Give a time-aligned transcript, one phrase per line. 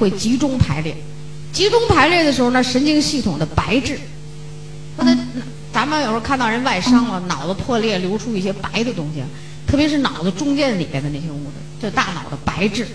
[0.00, 0.96] 会集中排列，
[1.52, 3.98] 集中排列的时候呢，神经系统的白质，
[4.96, 5.14] 说他
[5.70, 9.22] 咱们有时候看到人外伤了，脑子破裂流出一些白的东西，
[9.66, 12.88] 特别是脑子中间里边的那些物质，就大脑的白质，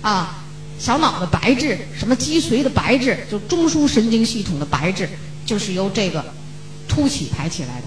[0.00, 0.42] 啊，
[0.78, 5.06] 小脑的白质，什么脊髓的白质，就中枢神经系统的白质，
[5.44, 6.24] 就是由这个
[6.88, 7.86] 凸起排起来的。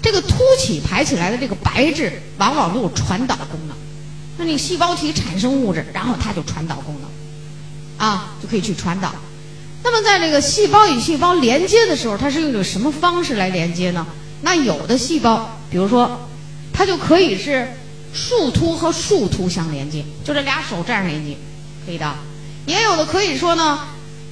[0.00, 3.76] 这个凸起排起来的这个白质，往往都有传导功能。
[4.38, 7.08] 那你细胞体产生物质，然后它就传导功能，
[8.02, 9.14] 啊，就可以去传导。
[9.84, 14.04] 那么在这个细胞与细胞连接的时候，它是用一种什么方式来连接呢？
[14.40, 16.28] 那有的细胞，比如说，
[16.72, 17.68] 它就可以是
[18.12, 21.36] 树突和树突相连接，就这俩手这样连接，
[21.86, 22.12] 可以的。
[22.66, 23.78] 也有的可以说呢，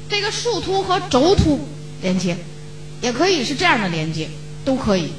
[0.09, 1.61] 这个树突和轴突
[2.03, 2.37] 连接，
[3.01, 4.29] 也可以是这样的连接，
[4.65, 5.13] 都可以，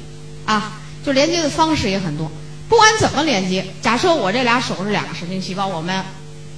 [0.44, 2.30] 啊，就连接的方式也很多。
[2.68, 6.04] 不管怎么连接，假设我这俩手是两个神经细胞，我们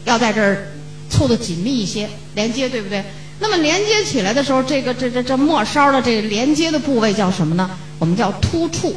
[0.05, 0.73] 要在这儿
[1.15, 3.05] 凑得紧密一些连接，对不对？
[3.39, 7.71] 那么连接起来的时候，这个这这这末梢的这个连接的部位叫什么呢？
[8.01, 8.97] 我们叫突触，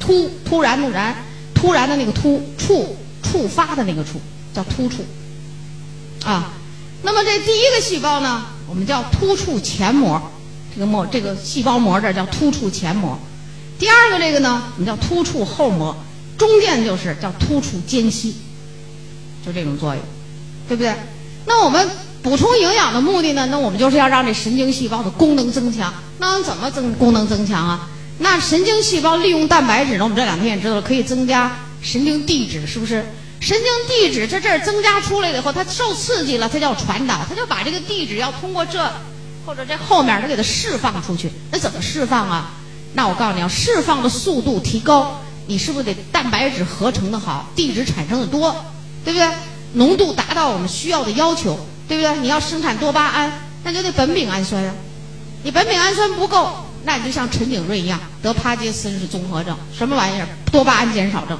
[0.00, 1.14] 突突然的然，
[1.54, 4.20] 突然的那个突触触发的那个触
[4.52, 5.04] 叫突触，
[6.24, 6.52] 啊。
[7.04, 10.20] 那么这第一个细胞呢，我们叫突触前膜，
[10.74, 13.18] 这个膜这个细胞膜这叫突触前膜。
[13.78, 15.96] 第二个这个呢，我们叫突触后膜。
[16.38, 18.34] 中间就是叫突触间隙，
[19.46, 20.02] 就这种作用，
[20.66, 20.92] 对不对？
[21.44, 21.88] 那我们
[22.22, 23.46] 补充营养的目的呢？
[23.50, 25.92] 那我们就是要让这神经细胞的功能增强。
[26.18, 27.88] 那怎么增功能增强啊？
[28.18, 30.04] 那神经细胞利用蛋白质呢？
[30.04, 33.04] 我们这两天也知道了，可以增加神经递质，是不是？
[33.40, 38.88] 神经递质在这儿增加出来以后，它受刺激了，它叫传导，它就把这个递质要通过这
[39.44, 41.28] 或者这后面，它给它释放出去。
[41.50, 42.52] 那怎么释放啊？
[42.94, 45.20] 那我告诉你，要释放的速度提高。
[45.48, 48.54] 你是不是得蛋白质合成的好，递质产生的多，
[49.04, 49.28] 对不对？
[49.74, 52.18] 浓度达到我们需要的要求，对不对？
[52.20, 53.32] 你要生产多巴胺，
[53.64, 54.74] 那就得苯丙氨酸啊。
[55.42, 56.50] 你苯丙氨酸不够，
[56.84, 60.28] 那你就像陈景润一样得帕金森氏综合症，什么玩意儿？
[60.50, 61.38] 多巴胺减少症。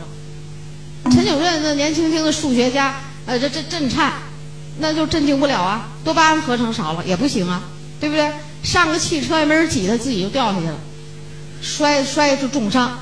[1.11, 2.95] 陈景润那年轻轻的数学家，
[3.27, 4.13] 呃，这这震颤，
[4.79, 5.89] 那就镇静不了啊。
[6.05, 7.63] 多巴胺合成少了也不行啊，
[8.01, 8.31] 对不对？
[8.63, 10.75] 上个汽车也没人挤，他自己就掉下去了，
[11.61, 12.99] 摔摔出重伤。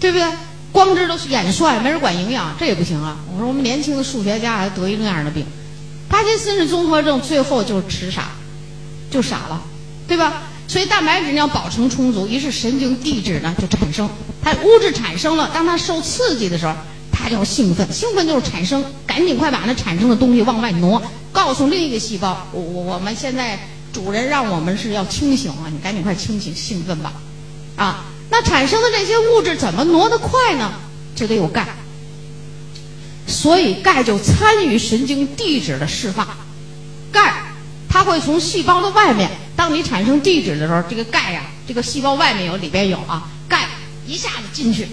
[0.00, 0.26] 对不对？
[0.72, 3.18] 光知道是眼帅，没人管营养，这也不行啊！
[3.32, 5.44] 我说我们年轻的数学家还得一那样的病，
[6.08, 8.30] 帕金森氏综合症，最后就是痴傻，
[9.10, 9.62] 就傻了，
[10.08, 10.44] 对吧？
[10.66, 14.08] 所以蛋白质你要保存充足，于是神经递质呢就产生，
[14.42, 16.72] 它物质产生了，当它受刺激的时候，
[17.12, 23.58] 它就兴奋，兴奋就是产生，赶紧快把那产生的东西往外挪，告诉另一个细胞，我我我们现在
[23.92, 27.12] 主人让我们是要清醒啊，你赶紧快清醒兴奋吧，
[27.76, 28.04] 啊！
[28.32, 30.72] 那产生的这些物质怎么挪得快呢？
[31.14, 31.68] 就得有钙，
[33.26, 36.26] 所以钙就参与神经递质的释放。
[37.12, 37.34] 钙
[37.90, 43.68] 它会从细胞的外面，当你产生递质的时候，这个钙呀，这个细胞外面有，里边有啊，钙
[44.06, 44.88] 一下子进去，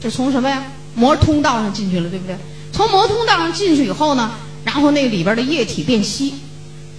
[0.00, 0.62] 就从什么呀
[0.94, 2.36] 膜通道上进去了，对不对？
[2.72, 4.30] 从膜通道上进去以后呢，
[4.64, 6.34] 然后那里边的液体变稀，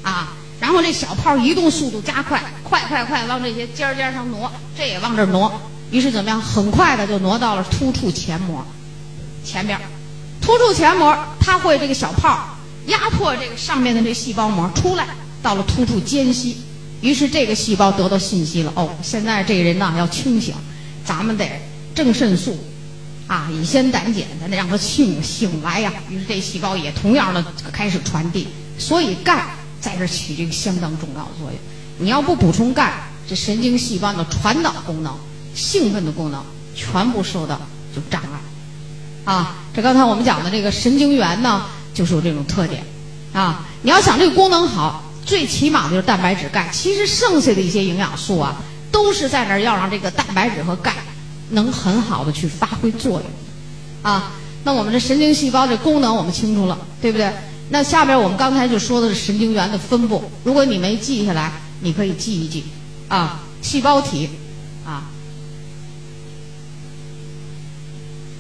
[0.04, 0.34] 啊。
[0.60, 2.40] 然后这小泡移动速度加快，
[2.72, 5.52] 快快快往这些尖儿尖上挪，这也往这挪，
[5.92, 6.42] 于是怎么样？
[6.42, 8.66] 很快的就挪到了突触前膜
[9.44, 9.78] 前边。
[10.40, 15.06] 突触前膜，它会这个小泡压迫这个上面的这细胞膜出来，
[15.44, 16.62] 到了突触间隙，
[17.02, 18.72] 于是这个细胞得到信息了。
[18.74, 20.56] 哦，现在这个人呐要清醒，
[21.04, 21.46] 咱们得
[21.94, 22.58] 正肾素
[23.28, 25.92] 啊，乙酰胆碱，咱得让他醒醒来呀。
[26.10, 27.44] 于是这细胞也同样的
[27.74, 29.44] 开始传递，所以钙。
[29.82, 31.60] 在这起这个相当重要的作用。
[32.02, 35.14] 你要不补充钙，这神经细胞的传导功能、
[35.54, 36.44] 兴奋的功能
[36.76, 37.62] 全部受到
[37.96, 39.32] 就障碍。
[39.32, 41.64] 啊，这刚才我们讲的这个神经元呢，
[41.94, 42.84] 就是有这种特点。
[43.34, 46.70] 啊，你要想这个功能好，最起码就是蛋白质、钙。
[46.74, 48.58] 其实剩下的一些营养素啊，
[48.92, 50.96] 都是在那儿要让这个蛋白质和钙
[51.52, 53.24] 能很好的去发挥作用。
[54.02, 54.32] 啊，
[54.64, 57.32] 那我们的神经细胞这功能我们清楚了，对不对？
[57.70, 62.64] 那下边我们刚才就说的是神经元的分布，如果你没记下来，你可以记一记，
[63.08, 64.30] 啊，细胞体，
[64.86, 65.10] 啊，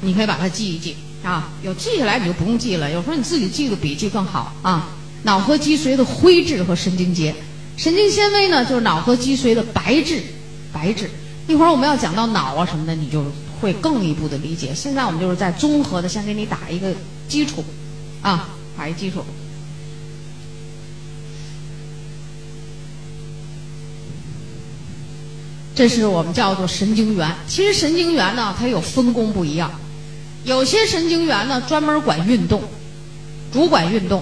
[0.02, 4.90] 你可以把它记一记，啊，有记下来你就不用记了，有时候你自己记个笔记更好，啊，
[5.24, 7.36] 脑和脊髓的灰质和神经节，
[7.78, 10.22] 神经纤维呢就是脑和脊髓的白质，
[10.72, 11.10] 白质，
[11.48, 13.26] 一会儿我们要讲到脑啊什么的，你就
[13.60, 14.74] 会更一步的理解。
[14.76, 16.94] 现在我们就是在综合的先给你打一个
[17.28, 17.64] 基础，
[18.22, 18.50] 啊。
[18.78, 19.24] 打一基础，
[25.74, 27.34] 这是我们叫做神经元。
[27.48, 29.72] 其实神经元呢，它有分工不一样。
[30.44, 32.64] 有些神经元呢，专门管运动，
[33.54, 34.22] 主管运动；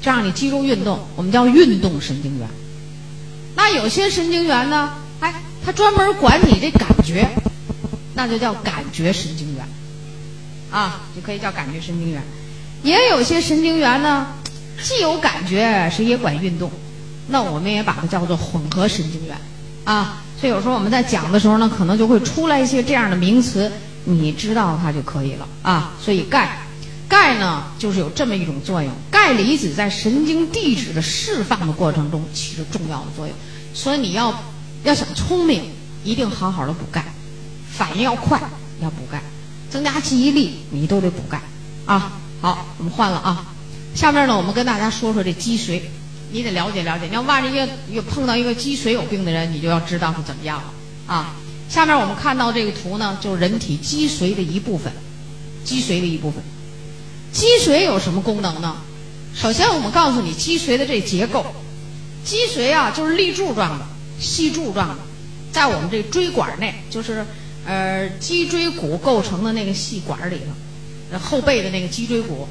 [0.00, 2.48] 这样你肌肉运动，我们叫运动神经元。
[3.56, 5.34] 那有些神经元呢，哎，
[5.64, 7.28] 它专门管你这感觉，
[8.14, 9.66] 那就叫感觉神经元，
[10.70, 12.22] 啊，就可以叫感觉神经元。
[12.82, 14.28] 也有些神经元呢，
[14.82, 16.70] 既有感觉，是也管运动，
[17.28, 19.36] 那我们也把它叫做混合神经元，
[19.84, 20.20] 啊。
[20.44, 23.72] 所以有时候我们在讲的时候呢，可能就会出来一些这样的名词，
[24.04, 25.92] 你知道它就可以了啊。
[25.98, 26.66] 所以钙，
[27.08, 33.34] 钙呢就是有这么一种作用，钙离子在神经递质的释放的过程中起着重要的作用。
[33.72, 34.38] 所以你要
[34.82, 35.62] 要想聪明，
[36.04, 37.02] 一定好好的补钙，
[37.72, 38.38] 反应要快，
[38.82, 39.22] 要补钙，
[39.70, 41.40] 增加记忆力，你都得补钙
[41.86, 42.12] 啊。
[42.42, 43.46] 好，我们换了啊。
[43.94, 45.80] 下面呢，我们跟大家说说这脊髓。
[46.34, 50.64] 你得了解了解，你要万一有碰到一个脊髓有病的人，你就要知道是怎么样了
[51.06, 51.36] 啊。
[51.68, 54.92] 下面我们看到这个图呢，就是人体脊髓的一部分，
[55.64, 56.42] 脊髓的一部分。
[57.32, 58.78] 脊髓有什么功能呢？
[59.32, 61.46] 首先，我们告诉你脊髓的这结构，
[62.24, 63.86] 脊髓啊就是立柱状的、
[64.18, 64.96] 细柱状的，
[65.52, 67.24] 在我们这椎管内，就是
[67.64, 70.40] 呃脊椎骨构成的那个细管里
[71.12, 72.48] 头，后背的那个脊椎骨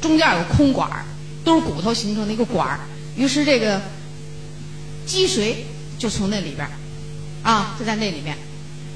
[0.00, 1.04] 中间有空管，
[1.44, 2.78] 都是骨头形成的一个管儿。
[3.16, 3.80] 于是这个
[5.06, 5.54] 脊髓
[5.98, 6.70] 就从那里边儿
[7.42, 8.36] 啊，就在那里面。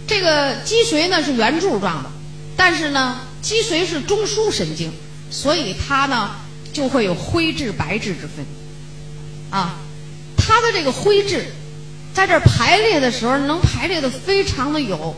[0.07, 2.11] 这个脊髓呢是圆柱状的，
[2.57, 4.91] 但是呢，脊髓是中枢神经，
[5.31, 6.35] 所以它呢
[6.73, 8.45] 就会有灰质白质之分
[9.51, 9.79] 啊。
[10.37, 11.45] 它的这个灰质
[12.15, 15.15] 在这排列的时候，能排列的非常的有，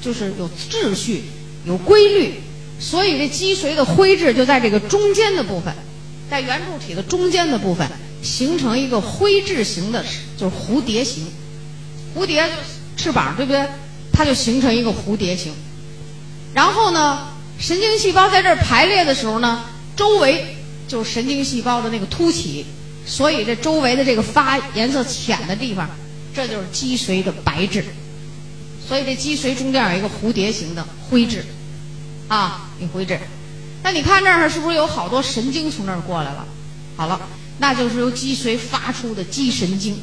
[0.00, 1.24] 就是有秩序、
[1.66, 2.34] 有规律，
[2.78, 5.74] 所以这脊髓的灰质就在这个中间的部分，
[6.30, 7.86] 在圆柱体的中间的部分。
[8.22, 10.04] 形成一个灰质型的，
[10.36, 11.26] 就是蝴蝶形，
[12.14, 12.48] 蝴蝶
[12.96, 13.66] 翅膀对不对？
[14.12, 15.52] 它就形成一个蝴蝶形。
[16.52, 17.28] 然后呢，
[17.58, 20.56] 神经细胞在这儿排列的时候呢，周围
[20.88, 22.66] 就是神经细胞的那个凸起，
[23.06, 25.88] 所以这周围的这个发颜色浅的地方，
[26.34, 27.84] 这就是脊髓的白质。
[28.88, 31.44] 所以这脊髓中间有一个蝴蝶形的灰质，
[32.26, 33.18] 啊，一灰质。
[33.84, 36.44] 那你看这儿是不是有好多神经从那儿过来了？
[36.96, 37.20] 好了。
[37.58, 39.98] 那就是由脊髓发出的脊神经，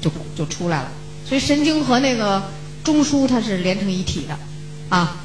[0.00, 0.88] 就就出来了。
[1.28, 2.42] 所以神经和那个
[2.84, 4.38] 中枢它是连成一体的，
[4.88, 5.16] 啊。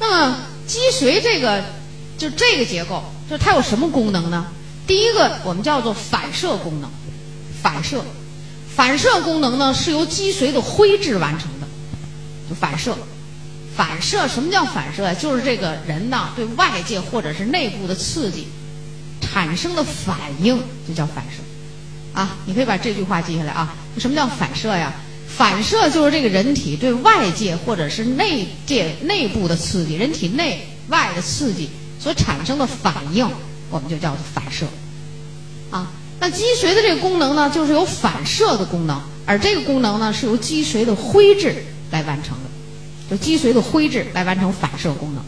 [0.00, 0.36] 那么
[0.66, 1.62] 脊髓这个
[2.16, 4.46] 就这个结构，就它有什么功能呢？
[4.86, 6.88] 第一个我们叫做反射功能，
[7.62, 8.02] 反射，
[8.74, 11.66] 反射功能呢是由脊髓的灰质完成的，
[12.48, 12.96] 就反射，
[13.76, 15.12] 反射什么叫反射？
[15.14, 18.46] 就是这个人呢对外界或者是内部的刺激。
[19.30, 21.42] 产生的反应就叫反射，
[22.18, 23.74] 啊，你可以把这句话记下来啊。
[23.98, 24.92] 什么叫反射呀？
[25.26, 31.68] 反射就是这个人体对外界或者是内界内部的刺激，人体内外的刺激
[32.00, 33.28] 所产生的反应，
[33.70, 34.66] 我们就叫做反射。
[35.70, 35.88] 啊，
[36.18, 41.54] 那脊髓的这个功能呢，就是有反射的功能，而这个功能呢，是由脊髓的灰质
[41.90, 45.22] 来完成的，就脊髓的灰质来完成反射功能。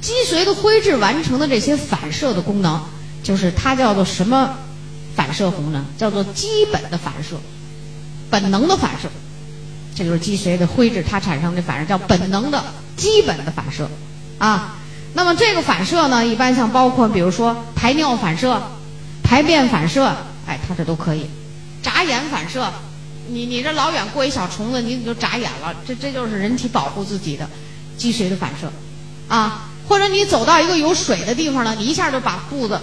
[0.00, 2.80] 脊髓的灰质完成的这些反射的功能。
[3.26, 4.56] 就是它叫做什么
[5.16, 5.84] 反射弧呢？
[5.98, 7.34] 叫做基本的反射，
[8.30, 9.08] 本能的反射，
[9.96, 12.62] 这就是脊髓的灰质它产生的反射，叫本能的
[12.96, 13.90] 基本的反射
[14.38, 14.76] 啊。
[15.14, 18.62] 那么这个反射呢，一般像包括比如说排尿反射、
[19.24, 20.04] 排便反射，
[20.46, 21.26] 哎，它这都可以。
[21.82, 22.70] 眨眼反射，
[23.28, 27.48] 你你这老远过一小虫子，你你就眨眼了，这这就是人体保护自己的
[27.98, 28.70] 脊髓的反射
[29.26, 29.68] 啊。
[29.88, 32.78] 或者你走到一个有水的地方呢，你一下就把步子。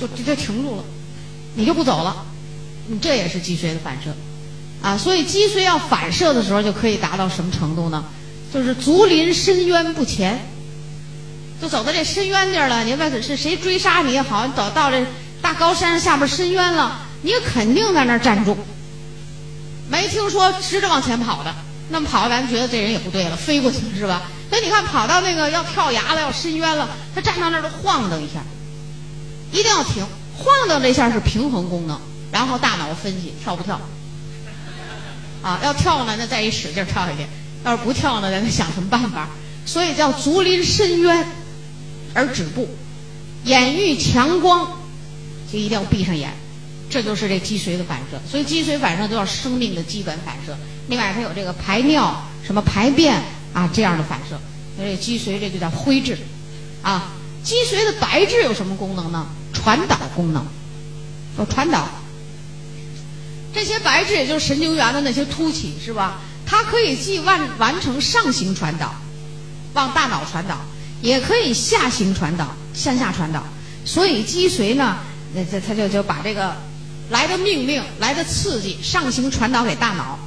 [0.00, 0.84] 就直接停住了，
[1.54, 2.24] 你就不走了，
[2.86, 4.14] 你这也是脊髓的反射，
[4.82, 8.04] 啊，所以脊髓要反射的时候就可以达到什么程度呢？
[8.52, 10.40] 就是足临深渊不前，
[11.60, 12.82] 就走到这深渊地儿了。
[12.84, 15.04] 你问是谁追杀你也好，你走到这
[15.42, 18.56] 大高山下边深渊了，你肯定在那儿站住，
[19.90, 21.54] 没听说直着往前跑的。
[21.90, 24.22] 那么跑，咱觉得这人也不对了，飞过去了是吧？
[24.48, 28.42] 所以你看，跑到那个要跳崖了，要深渊了，他站到那儿都晃荡一下。
[29.52, 31.98] 一定要停，晃荡这下是平衡功能，
[32.30, 33.80] 然后大脑分析跳不跳。
[35.42, 37.22] 啊，要跳呢，那再一使劲跳下去；
[37.64, 39.28] 要是不跳呢，咱再想什么办法。
[39.64, 41.26] 所以叫足临深渊
[42.14, 42.68] 而止步，
[43.44, 44.78] 眼遇强光
[45.50, 46.32] 就一定要闭上眼，
[46.90, 48.20] 这就是这脊髓的反射。
[48.30, 50.56] 所以脊髓反射都要生命的基本反射。
[50.88, 54.38] 另外，它有这个排尿、什么排便啊这样的反射。
[54.76, 56.18] 所以脊髓这就叫灰质，
[56.82, 57.12] 啊。
[57.48, 59.26] 脊髓的白质有什么功能呢？
[59.54, 60.44] 传导功能，
[61.38, 61.88] 有传导。
[63.54, 66.18] 这些白质也就是神经元的那些凸起，是吧？
[66.44, 68.94] 它可以既完完成上行传导，
[69.72, 70.58] 往大脑传导，
[71.00, 73.42] 也可以下行传导，向下传导。
[73.82, 74.98] 所以脊髓呢，
[75.34, 76.54] 那这它就就把这个
[77.08, 80.18] 来的命令、来的刺激上行传导给大脑，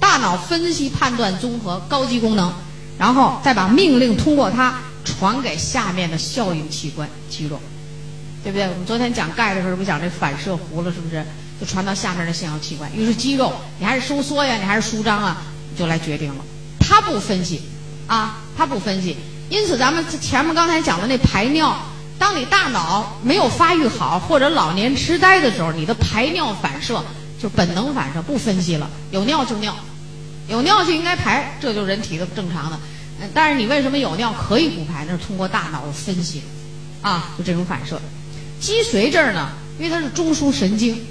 [0.00, 2.52] 大脑分析、判断、综合高级功能，
[2.98, 7.58] 然后再把命令通过它传给下面的效应器官肌肉，
[8.42, 8.68] 对不对？
[8.68, 11.24] 我们昨天讲钙的时候不讲这反射弧了，是不是？
[11.58, 15.42] 就传到下面的信号器官，于是肌肉你还是收缩呀，你还是舒张啊，
[15.78, 16.44] 就来决定了。
[16.80, 17.62] 它不分析，
[18.06, 19.16] 啊，它不分析。
[19.48, 21.74] 因此，咱们前面刚才讲的那排尿。
[22.18, 27.04] 当你大脑没有发育好或者老年痴呆的时候，你的排尿反射
[27.38, 29.76] 就本能反射，不分析了，有尿就尿，
[30.48, 32.78] 有尿就应该排，这就是人体的正常的。
[33.32, 35.04] 但是你为什么有尿可以补排？
[35.06, 36.42] 那是通过大脑的分析，
[37.02, 38.00] 啊，就这种反射。
[38.60, 41.04] 脊髓这儿呢，因为它是中枢神经，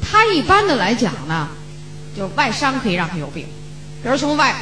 [0.00, 1.48] 它一般的来讲呢，
[2.16, 3.46] 就是外伤可以让它有病，
[4.02, 4.54] 比如从外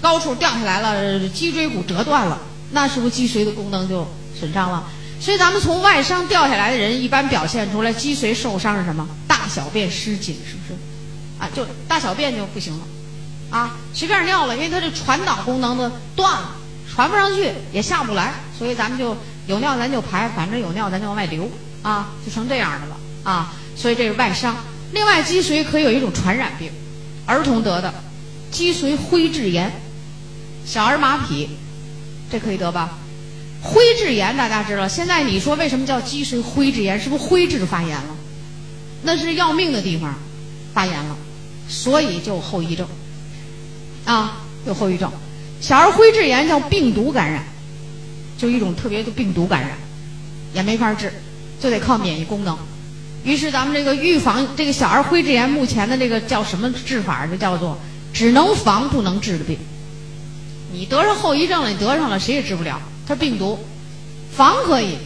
[0.00, 2.38] 高处掉下来了，脊椎骨折断了，
[2.72, 4.06] 那是不是脊髓的功能就
[4.38, 4.84] 损伤了？
[5.18, 9.08] 所以咱们从外伤掉下来的人，一般表现出来脊髓受伤是什么？
[9.26, 10.74] 大小便失禁，是不是？
[11.38, 12.80] 啊，就大小便就不行了，
[13.50, 16.52] 啊，随便尿了，因为它这传导功能的断了，
[16.92, 21.50] 传不上去，也下不来，所以咱们就有尿咱就排，反正有尿咱就往外流，
[21.82, 24.56] 啊，就成这样的了，啊，所以这是外伤。
[24.92, 26.70] 另外，脊髓可以有一种传染病，
[27.26, 27.92] 儿童得的，
[28.50, 29.72] 脊髓灰质炎，
[30.64, 31.48] 小儿麻痹，
[32.30, 32.98] 这可以得吧？
[33.62, 37.00] 灰质炎大家知道，现在你说为什么叫脊髓灰质炎？
[37.00, 38.16] 是不是灰质发炎了？
[39.02, 40.14] 那是要命的地方，
[40.72, 41.16] 发炎了，
[41.68, 42.86] 所以就后遗症，
[44.06, 45.12] 啊，有后遗症。
[45.60, 47.44] 小儿灰质炎叫病毒感染，
[48.38, 49.72] 就一种特别的病毒感染，
[50.54, 51.12] 也没法治，
[51.60, 52.56] 就得靠免疫功能。
[53.24, 57.26] 于是咱们这个预防这个小儿灰质炎，目前的这个叫什么治法？
[57.26, 57.76] 就叫做
[58.12, 59.58] 只能防不能治的病。
[60.72, 62.80] 你得上后遗症了，你得上了，谁也治不了。
[63.06, 63.58] 它是病毒，
[64.30, 64.96] 防可以，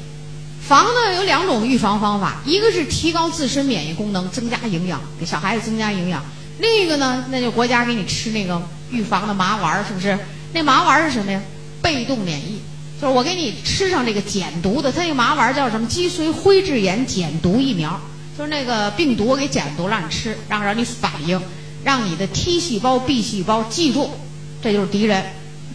[0.60, 6.20] 防呢有两种预防方法，一个是提高自身免疫功能，增加营养，给小孩子增加营养；
[6.58, 10.18] 另一个呢，那就国家给你吃那个预防的麻丸，是不是？
[10.52, 11.40] 那麻丸是什么呀？
[11.82, 12.60] 被动免疫，
[13.00, 15.86] 就是我给你吃上这个减毒的，它那个麻丸叫什么？
[15.86, 17.98] 脊髓灰质炎减毒疫苗，
[18.36, 21.40] 就是那个病毒给减毒，让你吃，让让你反应，
[21.84, 24.10] 让你的 T 细胞、B 细胞记住，
[24.62, 25.24] 这就是敌人，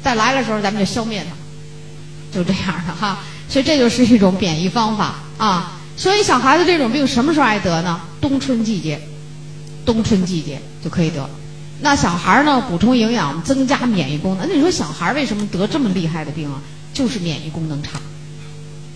[0.03, 1.35] 再来的时候咱们就消灭它。
[2.37, 5.71] 就这样的哈，所以这就是一种免疫方法啊。
[5.95, 8.01] 所以小孩子这种病什么时候爱得呢？
[8.19, 8.99] 冬春季节，
[9.85, 11.29] 冬春季节就可以得。
[11.81, 14.47] 那小孩呢，补充营养，增加免疫功能。
[14.47, 16.61] 那你说小孩为什么得这么厉害的病啊？
[16.93, 17.99] 就是免疫功能差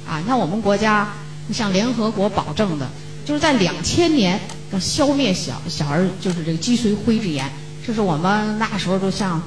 [0.07, 0.17] 啊。
[0.19, 1.09] 你看我们国家，
[1.53, 2.89] 像联合国保证的，
[3.25, 4.39] 就是在两千年
[4.71, 7.51] 要消灭小小儿就是这个脊髓灰质炎，
[7.85, 9.43] 这是我们那时候都像，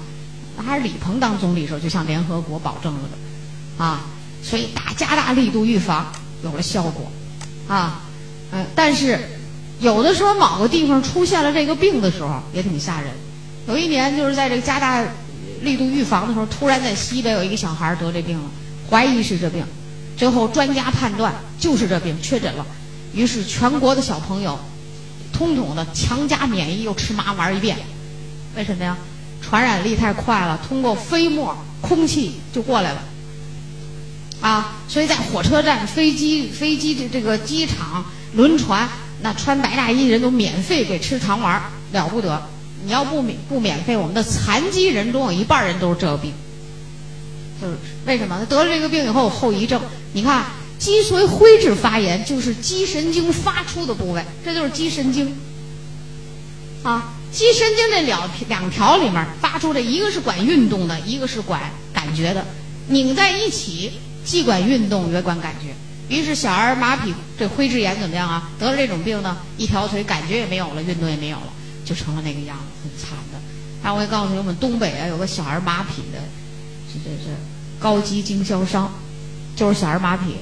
[0.58, 3.82] 还是李鹏当总理时候就向联合国保证了的。
[3.82, 4.02] 啊，
[4.42, 6.12] 所以大加大力度预防
[6.44, 7.10] 有了效果，
[7.66, 8.02] 啊，
[8.50, 9.18] 嗯，但是
[9.80, 13.10] 有的时候某个地方出现了这个病的时候也挺吓人。
[13.68, 15.04] 有一年就是在这个加大
[15.62, 18.50] 力度预防的时候，突然在西北有一个小孩得这病了，
[18.90, 19.64] 怀疑是这病，
[20.16, 22.66] 最后专家判断就是这病确诊了，
[23.14, 24.58] 于是全国的小朋友
[25.32, 27.76] 通统的强加免疫，又吃麻丸一遍。
[28.56, 28.96] 为什么呀？
[29.40, 33.02] 传染力太快了，通过飞沫、空气就过来了。
[34.40, 38.04] 啊，所以在火车站、飞机、飞机的这个机场、
[38.34, 38.88] 轮船，
[39.20, 42.42] 那穿白大衣人都免费给吃糖丸，了不得。
[42.84, 46.32] 你要不免不免费，我们的残疾人中有一半人都是这个病。
[47.60, 48.38] 就是为什么？
[48.38, 49.80] 他得了这个病以后有后遗症。
[50.12, 50.46] 你看，
[50.78, 55.34] 脊髓灰质发炎就是肌神经发出的部位，这就是肌神经。
[56.82, 62.44] 啊，肌神经这两两条里面发出的一个是管运动的，一个是管感觉的，
[62.88, 63.92] 拧在一起。
[64.24, 65.74] 既管运动，也管感觉。
[66.08, 68.50] 于是小儿麻痹这灰质炎怎么样啊？
[68.56, 71.52] 得了这种病呢，一条腿感觉也没有了，运动也没有了，
[71.84, 73.38] 就成了那个样子，很惨的。
[73.82, 76.20] 然后我也告诉你，我们东北啊有个小儿麻痹的，
[76.92, 77.30] 这这这
[77.80, 78.90] 高级经销商，
[79.56, 80.34] 就是小儿麻痹，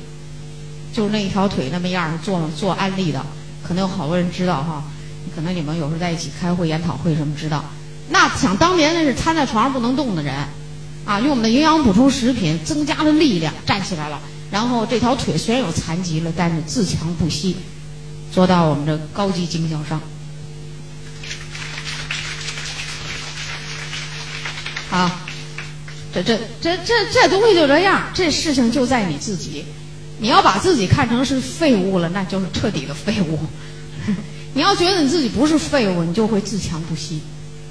[0.92, 3.25] 就是那一条腿那么样做做安利的，
[3.66, 4.85] 可能有好多人知道哈。
[5.35, 7.64] 可能你们有时候在一起开会、研讨会什么知道？
[8.11, 10.35] 那想当年那是瘫在床上不能动的人。
[11.06, 14.20] 啊，用我们的营养补充食品增加了力量，站起来了。
[14.50, 17.56] 然后这条腿虽然有残疾了，但是自强不息，
[18.30, 19.99] 做到我们的高级经销商。
[24.90, 25.20] 啊，
[26.12, 29.64] 这这这这这东西就这样，这事情就在你自己。
[30.18, 33.38] 你要把自己看成是废物了，那就是彻底的废物。
[34.54, 37.20] 你要觉得你自己不是废物，你就会自强不息。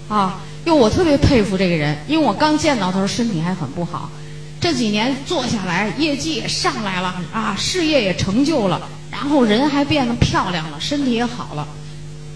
[0.07, 0.41] 啊。
[0.65, 4.11] 因为我特别佩服这个人，因为我刚见到他时身体还很不好，
[4.59, 11.65] 这几年做下来，业绩也上来了啊，事业也成就了，然后人还变得漂亮了，身体也好了，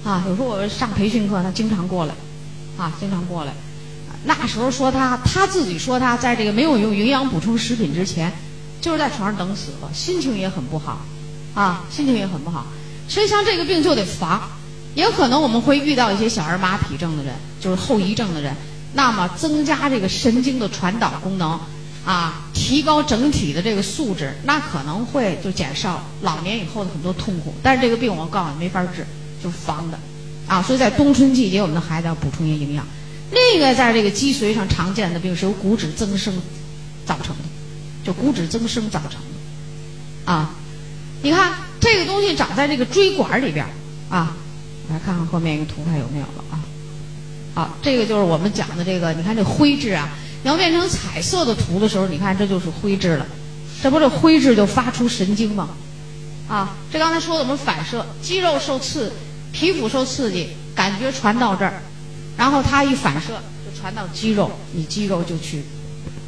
[0.05, 2.15] 啊，有时候我上培训课，他经常过来，
[2.77, 3.53] 啊，经常过来。
[4.25, 8.31] 那时候说他，他自己说他在这个没有用营养补充食品之前，
[8.79, 11.01] 就是在床上等死了，心情也很不好，
[11.53, 12.65] 啊，心情也很不好。
[13.07, 14.41] 所以像这个病就得防，
[14.95, 18.55] 也可能我们会遇到一些小儿麻痹症的人，就是后遗症的人，
[18.93, 21.59] 那么增加这个神经的传导功能，
[22.05, 27.53] 啊，提高整体的这个素质，那可能会就减少老年以后的很多痛苦。
[27.61, 29.05] 但是这个病我告诉你没法治，
[29.43, 29.99] 就是防的，
[30.47, 32.87] 啊，所以在冬春季节我们的孩子要补充一些营养。
[33.33, 36.33] 另一个在这个脊髓上常见的病是由骨质增生
[37.05, 37.43] 造成的，
[38.05, 40.51] 就骨质增生造成的，啊，
[41.23, 43.65] 你看这个东西长在这个椎管里边
[44.09, 44.35] 啊，
[44.89, 46.61] 来看看后面一个图还有没有了啊，
[47.55, 50.09] 好，这个就是我们讲的这个，你看这灰质啊，
[50.43, 53.25] 你要变成彩色的图的时候，你看这就是灰质了，
[53.81, 55.69] 这不是灰质就发出神经吗？
[56.47, 59.11] 啊，这刚才说的我们反射，肌肉受刺，
[59.51, 61.81] 皮肤受刺激，感觉传到这儿。
[62.37, 65.63] 然后它一反射就传到肌肉，你肌肉就去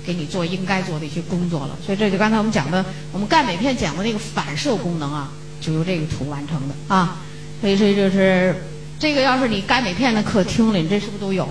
[0.06, 1.78] 给你做应该做的一些工作了。
[1.86, 7.22] 所以这就刚才我们讲的，我们钙镁片讲的那个反射功能啊，就由这个图完成的啊。
[7.62, 8.56] 所以说就是
[9.00, 11.48] 这个，要是你钙镁片的课听了，你这是不是都有？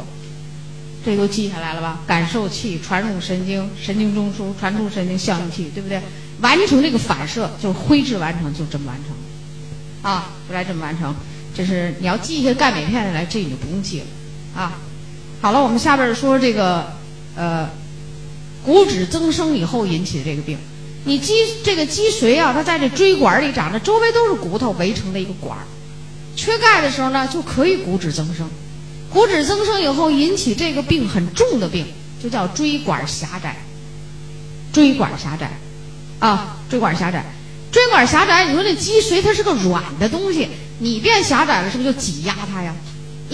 [1.04, 2.00] 这都记下来了吧？
[2.06, 6.00] 感受器传入神经，神经中枢传出神经效应器，对不对？
[6.40, 11.14] 完成这个反射就是灰质完成，就这么完成啊，就来这么完成。
[11.54, 14.06] 就是你要记一些钙镁片的来，这你就不用记了。
[14.54, 14.72] 啊，
[15.40, 16.92] 好了，我们下边说这个，
[17.36, 17.68] 呃，
[18.64, 20.56] 骨质增生以后引起的这个病。
[21.04, 25.64] 你脊这个脊髓啊，它在这椎管里长着，周围都是骨头围成的一个管儿。
[26.36, 28.48] 缺钙的时候呢，就可以骨质增生。
[29.12, 31.86] 骨质增生以后引起这个病很重的病，
[32.22, 33.56] 就叫椎管狭窄。
[34.72, 35.50] 椎管狭窄，
[36.18, 37.24] 啊，椎管狭窄，
[37.70, 38.46] 椎管狭窄。
[38.46, 42.74] 你说这脊髓它是个软的东西，你变狭窄了，是不是就挤压它呀？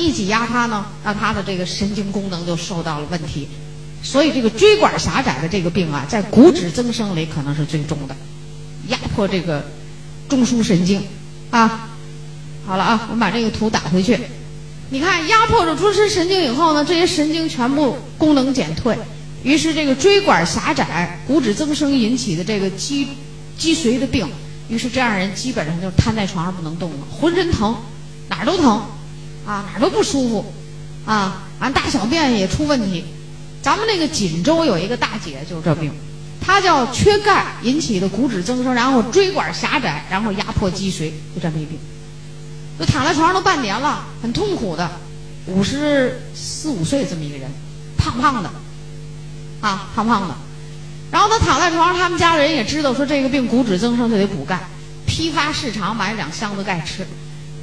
[0.00, 3.47] 一挤压它呢，让它的这个神经功能就受到了问题，
[4.03, 8.16] 所以这个椎管狭窄的这个病啊，在骨质增生里可能是最重的，
[8.88, 9.62] 压迫这个
[10.29, 11.03] 中枢神经
[11.51, 11.90] 啊。
[12.66, 14.18] 好了啊，我们把这个图打回去，
[14.90, 18.96] 你看压迫着中枢神经以后呢，这些神经全部功能减退，
[19.42, 23.09] 于是这个椎管狭窄、骨质增生引起的这个脊
[23.59, 24.29] 脊髓的病，
[24.68, 27.77] 于是这样人基本上就瘫在床上不能动了，浑身疼，
[28.29, 28.81] 哪儿都疼。
[29.51, 30.45] 啊，哪儿都不舒服，
[31.05, 33.05] 啊，完大小便也出问题。
[33.61, 35.91] 咱们那个锦州有一个大姐就是这病，
[36.41, 41.77] 她叫缺钙引起的骨质增生，然后椎管狭窄，然后压迫脊髓，就这么一病。
[42.79, 44.89] 就躺在床上都半年了，很痛苦的，
[45.47, 47.51] 五十四五岁这么一个人，
[47.99, 48.51] 胖胖的，
[49.61, 50.35] 啊，胖胖的。
[51.11, 54.61] 然后他躺在床上，他们家的人也知道说这个病骨质增生就得补钙，
[55.07, 57.05] 批发市场买两箱子钙吃。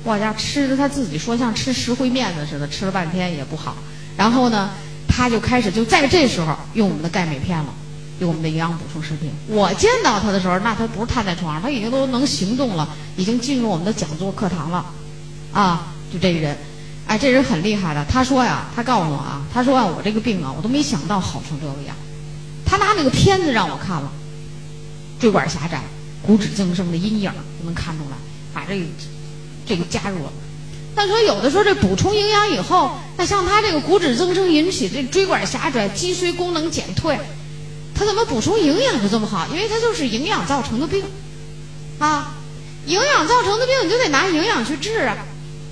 [0.04, 3.76] 我家吃的他自己说像吃石灰面子似的，吃了半天也不好。
[4.16, 4.70] 然后呢，
[5.08, 7.74] 他就开始就在这时候用我们的钙镁片了，
[8.20, 9.30] 用我们的营养补充食品。
[9.48, 14.86] 我见到他的时候，那他不是瘫在床上，他已经都能行动了，已经进入我们的讲座课堂了。
[15.52, 16.58] 啊，就这人，
[17.08, 18.06] 哎，这人很厉害的。
[18.06, 21.96] 他说呀，他告诉我啊，他说啊，我这个病啊，我都没想到好成这个样。
[22.66, 24.10] 他拿那个片子让我看了，
[25.20, 25.82] 椎管狭窄、
[26.22, 27.30] 骨质增生的阴影
[27.60, 28.18] 都能看出来，
[28.54, 28.82] 把这。
[29.68, 30.32] 这个加入了，
[30.96, 37.20] 但说有的时候这补充营养以后，那像他这个骨质增生引起这椎管狭窄、脊髓功能减退，
[37.94, 39.46] 他怎么补充营养就这么好？
[39.52, 41.04] 因为他就是营养造成的病，
[42.00, 42.34] 啊，
[42.86, 45.18] 营养造成的病你就得拿营养去治啊，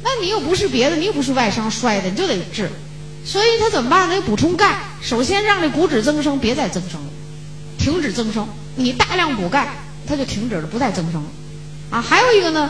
[0.03, 2.69] 那你又不是别的，你又不是外伤摔的，你就得治，
[3.25, 4.09] 所以他怎么办？
[4.09, 7.07] 得补充钙，首先让这骨质增生别再增生了，
[7.79, 9.73] 停止增生，你大量补钙，
[10.05, 11.29] 它就停止了，不再增生了，
[11.89, 12.69] 啊，还有一个呢。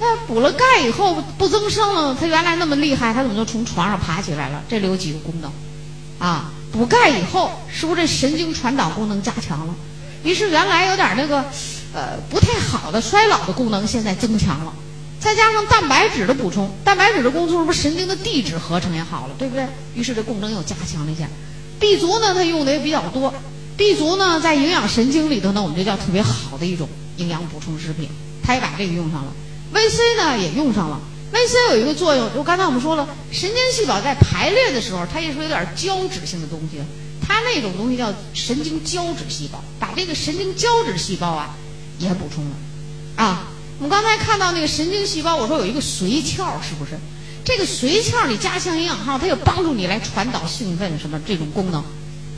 [0.00, 4.62] 他补了钙以后不增生了，他原来那么厉害，他怎么就从床上爬起来了？
[4.66, 5.52] 这里有几个功能，
[6.18, 9.74] 啊，补钙以后是不是这神经传导功能加强了？
[10.24, 11.44] 于是原来有点那个，
[11.92, 14.72] 呃，不太好的衰老的功能现在增强了，
[15.20, 19.66] 再加上蛋白质的补充，蛋白质的工作是不是神经的地质合成也好了，对不对？
[19.94, 21.26] 于是这功能又加强了一下。
[21.78, 23.32] B 族呢，它用的也比较多
[23.76, 28.08] ，B 族呢在营养神经里头呢，我们就叫特别好的一种营养补充食品，
[28.42, 29.32] 它也把这个用上了。
[29.72, 31.00] VC 呢也用上了
[31.32, 36.78] ，VC 有一个作用，就刚才我们说了，神经细胞在排列的时候，它也是有点胶质性的东西，
[37.26, 41.54] 它那种东西叫神经胶质细胞，把这个神经胶质细胞啊
[41.98, 42.50] 也补充了，
[43.16, 43.44] 啊，
[43.78, 46.98] 我们刚才看到那个神经细胞，我说有一个髓鞘，是不是？
[47.44, 51.82] 这个髓鞘你加强营养号，它有帮助你来传导兴奋什么这种功能，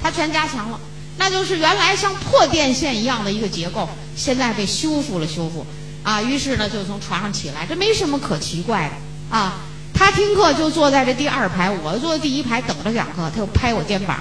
[0.03, 0.79] 它全加强了，
[1.17, 5.67] 那就是原来像破电线一样的一个结构，现在被修复了修复。
[6.03, 9.61] 啊，于是呢，就从床上起来，这没什么可奇怪的啊。
[9.95, 14.19] 他听课就坐在这第二排，我坐第一排等着讲课，他就拍我肩膀。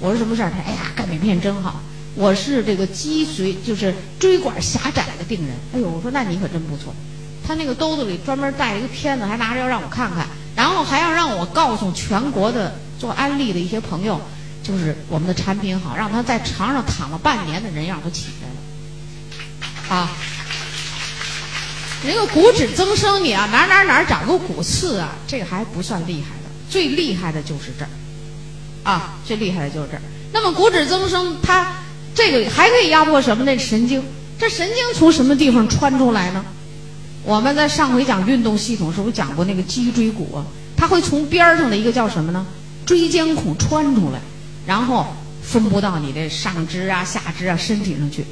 [0.00, 0.50] 我说什么事儿？
[0.50, 1.80] 他哎呀，钙镁片真好。
[2.14, 5.56] 我是这个脊髓就是椎管狭窄的病人。
[5.72, 6.94] 哎呦，我说那你可真不错。
[7.46, 14.20] 他那个兜子里专门带了一个片子，还拿着要让我看看，然后还要让我告诉全国的做安利的一些朋友，
[14.62, 19.96] 就是我们的产品好，让他在床上躺了半年的人样都起来了。
[19.96, 20.10] 啊，
[22.06, 27.90] 那个骨质增生，你啊哪哪哪长个骨刺啊，这个还不算厉害的，最厉害的就是这儿。
[28.82, 30.02] 啊，最厉害的就是这儿。
[30.32, 31.76] 那么骨质增生，它
[32.14, 33.58] 这个还可以压迫什么呢？
[33.58, 34.02] 神经。
[34.38, 36.44] 这神经从什么地方穿出来呢？
[37.22, 40.44] 我们在上回讲运动系统时候讲过那个脊椎骨啊，
[40.76, 42.44] 它会从边儿上的一个叫什么呢？
[42.84, 44.20] 椎间孔穿出来，
[44.66, 45.06] 然后
[45.42, 48.26] 分布到你的上肢啊、下肢啊、身体上去。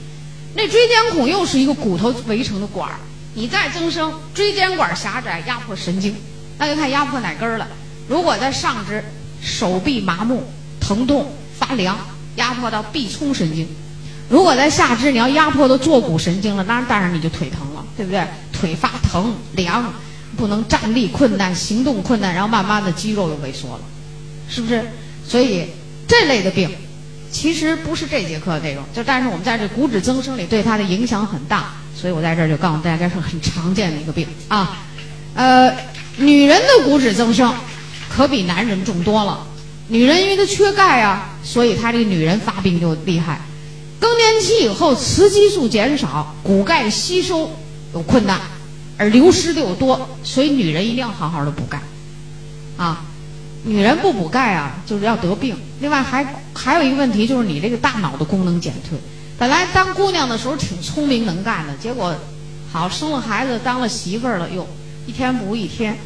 [0.54, 2.96] 那椎间孔又是一个骨头围成的管儿，
[3.34, 6.14] 你再增生，椎间管狭窄压迫神经，
[6.58, 7.66] 那就看压迫哪根儿了。
[8.08, 9.02] 如果在上肢，
[9.40, 10.44] 手臂麻木、
[10.80, 11.98] 疼痛、发凉，
[12.36, 13.66] 压迫到臂冲神经；
[14.28, 18.22] 如果在下肢，你要压迫到坐骨神经了，那当然你就腿疼了，对不对？
[18.52, 19.92] 腿发疼、凉，
[20.36, 23.80] 不能站立困难、行动困难，然后慢慢的肌肉又萎缩了，
[24.48, 24.84] 是不是？
[25.26, 25.66] 所以
[26.06, 26.70] 这类的病，
[27.30, 34.78] 其实不是这节课的内容，就但是我们在这骨质增生里对它的影响很大，所以我在这儿就告诉大家，是很常见的一个病啊。
[35.34, 35.74] 呃，
[36.16, 37.52] 女人的骨质增生。
[38.14, 39.46] 可比男人重多了。
[39.88, 43.40] 女人因为她缺钙啊，所以她这个女人发病就厉害。
[43.98, 47.50] 更年期以后，雌激素减少，骨钙吸收
[47.94, 48.38] 有困难，
[48.98, 51.80] 而流失的又多，所以女人一定要好好的补钙。
[52.76, 53.02] 啊，
[53.64, 55.56] 女人不补钙啊，就是要得病。
[55.80, 58.98] 另外还还有一个问题，就是你这个大脑的功能减退。
[59.38, 62.14] 本来当姑娘的时候挺聪明能干的，结果
[62.72, 64.66] 好生了孩子，当了媳妇儿了，哟，
[65.06, 65.96] 一天不如一天。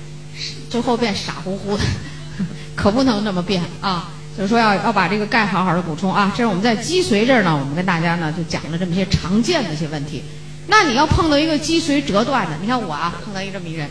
[0.69, 1.83] 最后变傻乎乎的，
[2.77, 4.11] 可不能这么变啊！
[4.37, 6.31] 就是说要要把这个钙好好的补充啊。
[6.37, 10.23] 这是我们在脊髓这儿呢，我们跟大家呢就讲了这么些常见的一些问题。
[10.67, 13.89] 那你要碰到一个脊髓折断的，你看我啊碰到一这么一人，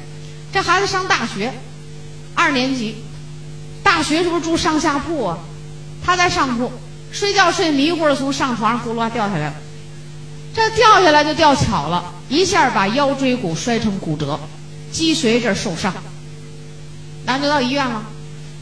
[0.54, 1.52] 这孩子上大学，
[2.36, 2.98] 二年级，
[3.82, 5.40] 大学是不是住上下铺啊？
[6.06, 6.72] 他在上铺
[7.16, 9.54] 睡觉睡迷糊了，从上床上咕噜掉下来了，
[10.54, 14.38] 这掉下来就掉巧了，一下把腰椎骨摔成骨折，
[14.92, 15.94] 脊髓这儿受伤。
[17.26, 18.04] 然后就到医院了，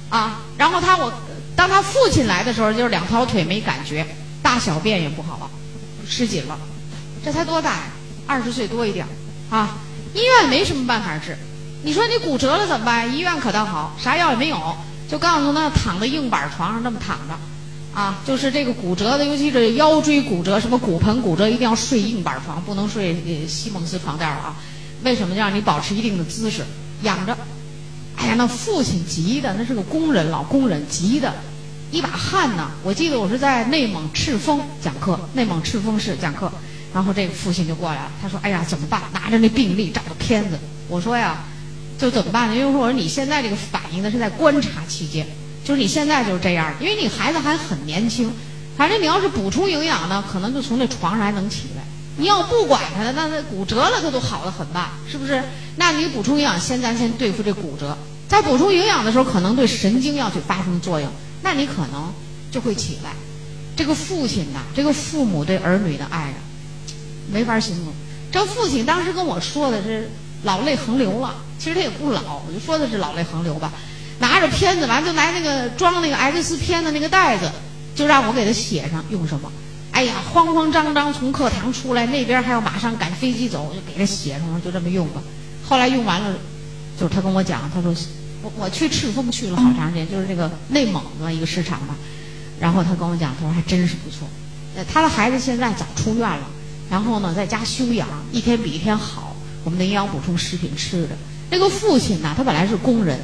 [0.09, 1.11] 啊，然后他我
[1.55, 4.05] 当他父亲来的时候，就是两条腿没感觉，
[4.43, 5.49] 大小便也不好了，
[6.07, 6.55] 失紧了，
[7.25, 7.83] 这才多大呀？
[8.27, 9.03] 二十岁多一点，
[9.49, 9.77] 啊，
[10.13, 11.35] 医院没什么办法治，
[11.83, 13.11] 你说你骨折了怎么办？
[13.11, 14.77] 医院可倒好，啥药也没有，
[15.09, 17.33] 就告诉他躺在硬板床上那么躺着，
[17.93, 23.15] 啊，就是这个骨折的，尤其是腰椎骨折，什么骨盆骨折，一定要睡硬板床，不能睡
[23.47, 24.55] 西蒙斯床垫了啊？
[25.03, 25.35] 为什么？
[25.35, 26.63] 让你保持一定的姿势，
[27.03, 27.37] 仰着。
[28.15, 31.33] 哎呀，那父亲急的，那是个工人，老工人，急的，
[31.91, 32.71] 一把汗呢。
[32.83, 36.51] 我记得我是在内蒙赤峰讲课，内蒙赤峰市讲课，
[36.93, 39.01] 然后这个父亲就过来了，他说：“哎呀，怎么办？
[39.13, 40.57] 拿着那病历照的片子。”
[40.89, 41.43] 我说呀，
[41.99, 42.55] 就怎么办呢？
[42.55, 45.27] 因为我说你现在这个反应呢是在观察期间，
[45.63, 48.31] 就是你现在就是这样，因为你孩子还很年轻。
[48.75, 51.83] 反正你要是补充营养呢，可能就从那床上还能起来。
[52.17, 55.41] 你要不管他，那他骨折了，他都好的很慢，是不是？
[55.77, 57.97] 那你补充营养，先咱先对付这骨折。
[58.27, 61.09] 在补充营养的时候，可能对神经要去发生作用，
[61.43, 62.11] 那你可能
[62.51, 63.11] 就会起来。
[63.75, 66.35] 这个父亲呐，这个父母对儿女的爱啊，
[67.31, 67.93] 没法形容。
[68.31, 70.09] 这父亲当时跟我说的是
[70.43, 73.71] 老泪横流了，其实他也不老，我就说的是老泪横流吧。
[74.19, 77.51] 拿着片子，完就拿那个装那个 X 片的那个袋子，
[77.95, 79.51] 就让我给他写上用什么。
[79.91, 85.21] 哎呀，慌慌张张从课堂出来，那边还要马上赶飞机走，就给他写上了，就这么用吧。
[85.67, 86.35] 后来用完了，
[86.99, 87.93] 就是他跟我讲，他说。
[88.43, 91.95] 我我去赤峰去了好长时间，就是这个内蒙的一个市场吧。
[92.59, 94.27] 然后他跟我讲，他说还真是不错。
[94.75, 96.45] 呃，他的孩子现在早出院了，
[96.89, 99.33] 然后呢在家休养，一天比一天好。
[99.63, 101.15] 我们的营养补充食品吃的。
[101.49, 103.17] 那个父亲呢，他本来是工人，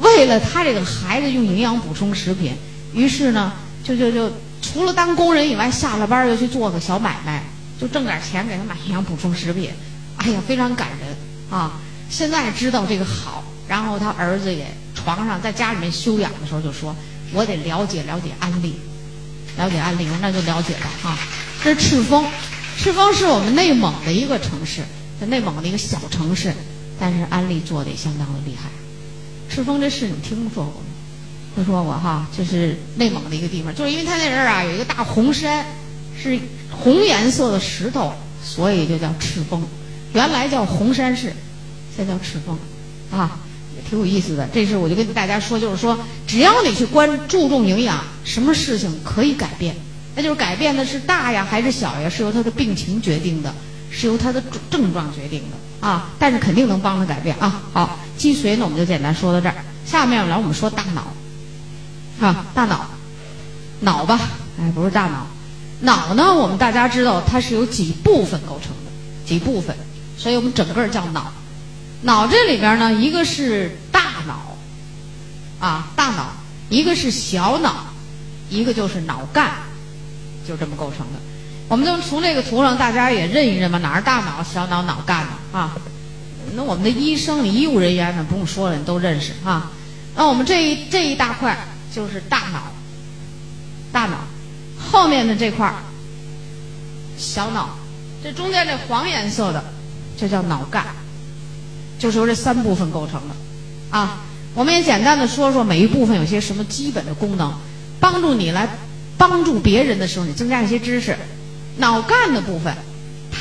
[0.00, 2.54] 为了他这个孩子用营养补充食品，
[2.94, 3.52] 于是呢
[3.84, 7.44] 就就就除了当工人以外，下了班又去做个小买卖，
[7.80, 9.70] 就挣点钱给他买营养补充食品。
[10.16, 11.16] 哎呀，非常感人
[11.50, 11.80] 啊！
[12.10, 13.42] 现在知道这个好。
[13.68, 16.92] 然后他儿子也床上在家里面休养的时候就说
[17.32, 18.74] ：“我得了解了解安利，
[19.56, 21.16] 了解安利，那就了解吧。”哈，
[21.62, 22.26] 这是赤峰，
[22.76, 24.82] 赤峰是我们内蒙的一个城市，
[25.20, 26.52] 在内蒙的一个小城市，
[26.98, 28.68] 但是安利做的也相当的厉害。
[29.50, 30.86] 赤峰这事你听说过吗？
[31.56, 35.66] 听说过哈，就是内蒙的一个地方，就是因为他那儿啊有一个大红山，
[36.16, 36.38] 是
[36.70, 39.62] 红颜色的石头，所以就叫赤峰。
[40.12, 41.34] 原来叫红山市，
[41.96, 42.56] 现在叫赤峰，
[43.10, 43.40] 啊。
[43.76, 44.48] 也挺有意思的。
[44.52, 49.76] 这是我就跟大家说，就是说，只要你去关注重营养，什么事情可以改变，
[50.16, 53.54] 那就是改变的是大呀还是小呀，是由他的病情决定的，
[53.88, 56.10] 是由他的症状决定的啊。
[56.18, 57.62] 但是肯定能帮他改变啊。
[57.72, 59.54] 好，脊髓呢我们就简单说到这儿，
[59.86, 61.06] 下面来我们说大脑。
[62.20, 62.86] 啊，大脑，
[63.80, 64.20] 脑吧，
[64.60, 65.26] 哎，不是大脑，
[65.80, 68.92] 脑呢我们大家知道它是由几部分构成的，
[69.24, 69.74] 几部分，
[70.18, 71.32] 所以我们整个叫脑。
[72.02, 74.54] 脑这里边呢，一个是大脑，
[75.66, 76.24] 啊，大脑；
[76.68, 77.86] 一个是小脑，
[78.50, 79.50] 一个就是脑干，
[80.46, 81.18] 就这么构成的。
[81.68, 85.58] 我们就从这个图上，大家也认一认吧，哪儿大脑、小脑、脑干呢？
[85.58, 85.74] 啊，
[86.54, 89.70] 那我们的医生、医务人员呢，不用说了，你都认识啊。
[90.16, 91.56] 那我们这一这一大块
[91.94, 92.72] 就是大脑，
[93.92, 94.18] 大脑
[94.78, 95.74] 后面的这块儿
[97.16, 97.70] 小脑，
[98.22, 99.64] 这中间这黄颜色的，
[100.18, 100.84] 这叫脑干。
[101.98, 104.20] 就是由这三部分构成的，啊，
[104.54, 107.52] 我们也简单的说说每一部分有些什么基本的功能，
[108.00, 108.66] 帮助你来
[109.18, 111.14] 帮助别人的时候，你增加一些知识。
[111.76, 112.74] 脑干的部分，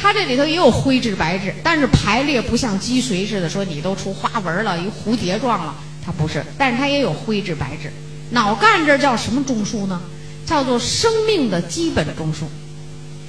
[0.01, 7.91] 它这里头也有灰质白质，但是排列不像脊髓似的，说你都出花纹了，一蝴蝶状了，它不是，但是它也有灰质白质。
[8.31, 10.01] 脑干这叫什么中枢呢？
[10.45, 12.45] 叫做生命的基本中枢，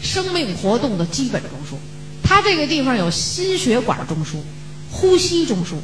[0.00, 1.74] 生命活动的基本中枢。
[2.22, 4.36] 它这个地方有心血管中枢。
[4.92, 5.76] 呼吸中枢，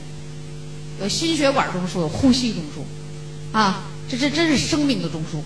[1.01, 5.39] 有心血管中枢，有呼吸中枢，啊，这这真是生命的中枢，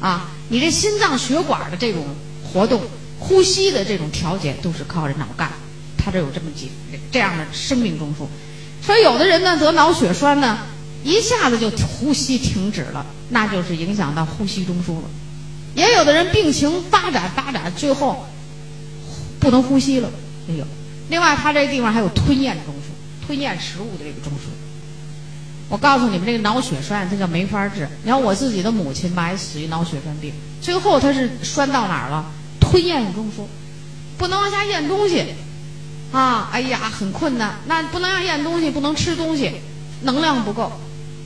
[0.00, 2.04] 啊，你这心脏血管的这种
[2.44, 2.80] 活动，
[3.18, 5.50] 呼吸的这种调节，都是靠着脑干，
[5.96, 6.70] 它这有这么几
[7.10, 8.26] 这样的生命中枢。
[8.84, 10.58] 所以有的人呢得脑血栓呢，
[11.04, 15.08] 一下子就呼吸停止了，那就是影响到呼吸中枢了。
[15.74, 18.26] 也有的人病情发展发展，最后
[19.38, 20.10] 不能呼吸了，
[20.48, 20.64] 也有。
[21.10, 22.78] 另外，他这地方还有吞咽中枢。
[23.26, 24.48] 吞咽食物的这个中枢，
[25.68, 27.86] 我告诉你们，这个脑血栓它叫没法治。
[28.02, 32.24] 你看我自己的母亲吧，也死于脑血栓病，最后他是栓到哪儿了？
[32.70, 33.44] 吞咽中枢，
[34.18, 35.24] 不能往下咽东西，
[36.12, 37.56] 啊，哎呀，很困难。
[37.66, 39.52] 那不能让咽东西，不能吃东西，
[40.02, 40.72] 能量不够，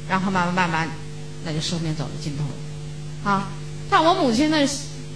[0.08, 0.88] 然后慢慢慢慢，
[1.44, 3.48] 那就生命走到尽头了，啊。
[3.90, 4.66] 但我母亲那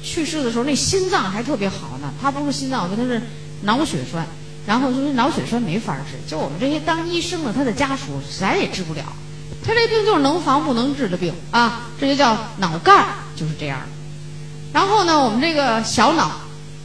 [0.03, 3.23] 去世的时候，那心脏还特别好呢，她不是心脏病，她是
[3.63, 4.27] 脑血栓。
[4.67, 9.05] 然后就是脑血栓没法治，就我们这些当医生的，他的家属咱也治不了。
[9.65, 13.79] 他这病就是能防不能治的病啊，这就叫脑干，就是这样。
[14.77, 16.33] 然后呢，我们这个小脑，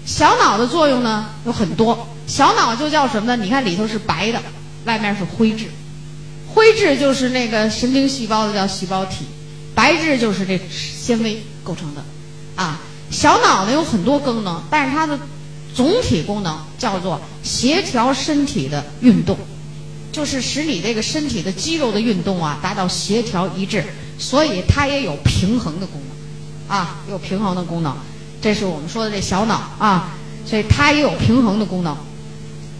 [0.06, 2.08] 小脑的作用呢有很多。
[2.26, 3.44] 小脑就叫什么呢？
[3.44, 4.42] 你看里头是白的，
[4.86, 5.66] 外面是灰质。
[6.48, 9.26] 灰质就是那个神经细胞的叫细胞体，
[9.76, 12.02] 白质就是这纤维构成的。
[12.56, 15.20] 啊，小脑呢有很多功能，但是它的。
[15.74, 19.38] 总体功能叫做协调身体的运动，
[20.12, 23.86] 就是使你这个身体的肌肉的运动啊达到协调一致，
[24.18, 26.11] 所以它也有平衡的功能，
[26.72, 27.94] 啊，有平衡的功能，
[28.42, 30.14] 这是我们说的这小脑啊，
[30.46, 31.98] 所以它也有平衡的功能，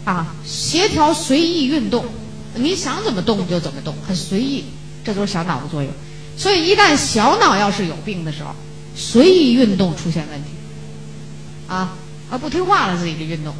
[0.06, 2.06] 啊，协调随意运动，
[2.54, 4.64] 你想怎么动就怎么动，很随意，
[5.04, 5.92] 这都是小脑的作用。
[6.38, 8.54] 所以一旦小脑要是有病的时候，
[8.96, 10.48] 随意运动出现问题，
[11.68, 11.92] 啊。
[12.30, 13.54] 啊，不听话了，自己的运动，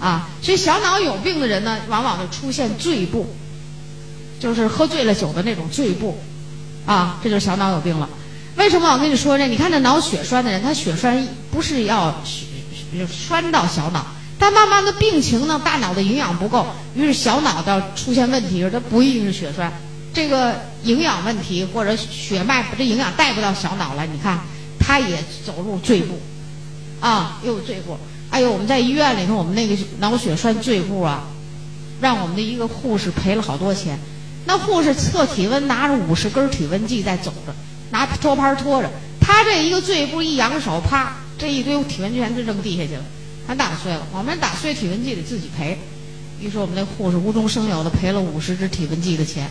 [0.00, 3.26] 啊，所以小脑有病的人呢，往往就出现醉步，
[4.40, 6.16] 就是喝醉了酒的那种醉步，
[6.86, 8.08] 啊，这就是小脑有病了。
[8.58, 9.46] 为什么我跟你说这？
[9.46, 12.14] 你看这脑血栓的人，他血栓不是要
[13.08, 14.04] 栓到小脑，
[14.38, 19.72] 但慢慢的病情呢，大脑的营养不够，于是小脑到出现问题时，它不一定是血栓，
[20.12, 24.40] 这个营养问题或者血脉把这营养带不到小脑来，你看，
[24.80, 26.18] 他也走入醉步。
[27.00, 27.96] 啊，又醉过！
[28.28, 31.22] 哎呦，我们在医院里头，我们那个脑血栓醉步啊，
[32.00, 33.96] 让我们的一个护士赔了好多钱。
[34.46, 37.54] 那护士测体温，拿着五十根体温计在走着，
[37.90, 38.90] 拿托盘托着。
[39.20, 43.02] 他这一个醉步，一扬手，啪，这一堆体温计全都扔地下去了，
[43.46, 44.06] 全打碎了。
[44.12, 45.78] 我们打碎体温计得自己赔。
[46.40, 49.50] 于是我们那护士无中生有的赔了五十只体温计的钱，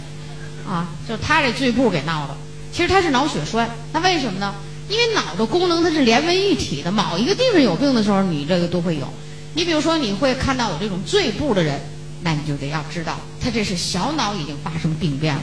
[0.67, 2.35] 啊，就他这醉步给闹的。
[2.71, 4.55] 其实他是脑血栓，那为什么呢？
[4.89, 9.05] 因为脑的功能它是连为一体的，某一个地方有病的时候，你这个都会有。
[9.53, 11.77] 你比如说，你会看到有这种醉步的人，
[12.21, 15.41] 那你就得要知道，他这是小脑已经发生病变了，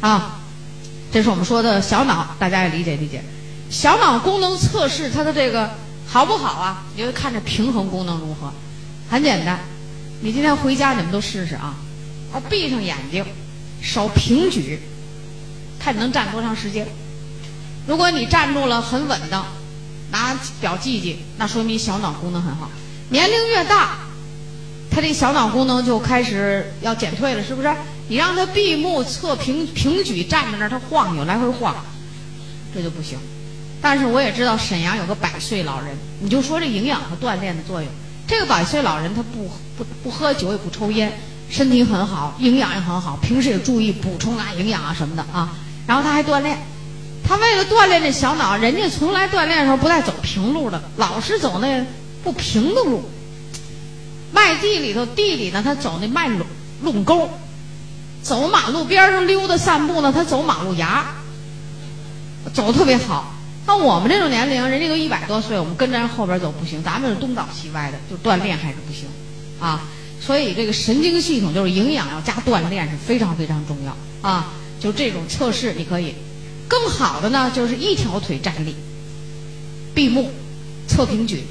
[0.00, 0.39] 啊，
[1.12, 3.22] 这是我们说的小脑，大家也理解理解。
[3.68, 5.70] 小脑功能测试它的这个
[6.06, 6.84] 好不好啊？
[6.94, 8.52] 你就看着平衡功能如何。
[9.08, 9.58] 很简单，
[10.20, 11.74] 你今天回家你们都试试啊，
[12.32, 13.24] 啊，闭上眼睛，
[13.82, 14.80] 手平举，
[15.80, 16.86] 看你能站多长时间。
[17.86, 19.44] 如果你站住了很稳当，
[20.12, 22.70] 拿表记记，那说明小脑功能很好。
[23.08, 23.98] 年龄越大，
[24.90, 27.72] 他这小脑功能就开始要减退了，是不是？
[28.08, 31.76] 你让他闭目侧平平举站在那儿，他晃悠来回晃，
[32.74, 33.16] 这就不行。
[33.80, 37.88] 但是我也知道沈阳有个百岁老人，你就说这营养和锻炼的作用。
[38.26, 39.48] 这个百岁老人他不
[39.78, 41.12] 不不喝酒也不抽烟，
[41.48, 45.56] 身体很好，营养也很好，平时也注意补充啊营养啊什么的啊。
[45.86, 46.58] 然后他还锻炼，
[47.24, 51.86] 他为了锻炼这小脑，人家从来锻炼的时候不带走平路的，老是走那
[52.24, 53.08] 不平的路。
[54.32, 56.46] 麦地里头地里呢，他走那麦垄
[56.82, 57.28] 垄沟；
[58.22, 61.06] 走马路边上溜达散步呢，他走马路牙，
[62.52, 63.34] 走的特别好。
[63.66, 69.08] 像我们这种年龄，人家都一百多岁，我们跟着人后边走不行，咱们是东倒西歪的，就锻炼还是不行
[69.60, 69.82] 啊。
[70.20, 74.52] 所以这个神经系统就是营养要加锻炼是非常非常重要啊。
[74.80, 76.14] 就这种测试你可以，
[76.66, 78.74] 更好的呢就是一条腿站立，
[79.94, 80.30] 闭目
[80.88, 81.44] 侧平举，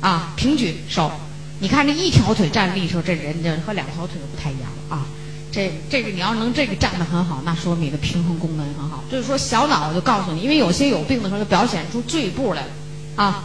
[0.00, 1.10] 啊平举手。
[1.58, 5.06] 你看这一条腿站立时候，这人家和两条腿不太一样啊。
[5.50, 9.02] 这这个你要能这个站得很好，那说明你的平衡功能很好。
[9.10, 12.68] 就是说小脑就告诉你，因为有些有病的时候就表现出坠步来了
[13.16, 13.44] 啊。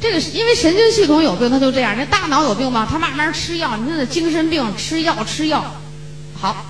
[0.00, 1.94] 这个是因为神经系统有病，它就这样。
[1.98, 2.86] 那大脑有病吗？
[2.88, 5.62] 他慢慢吃药，你看那精神病吃药吃药，
[6.40, 6.64] 好，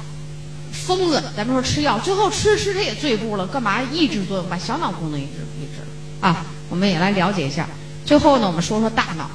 [0.73, 3.81] 疯子咱们说吃药，最后吃吃他也坠步了，干嘛？
[3.93, 6.45] 抑制作用把小脑功能抑制抑制了啊。
[6.69, 7.69] 我们也来了解一下。
[8.05, 9.31] 最后呢，我们说说大脑。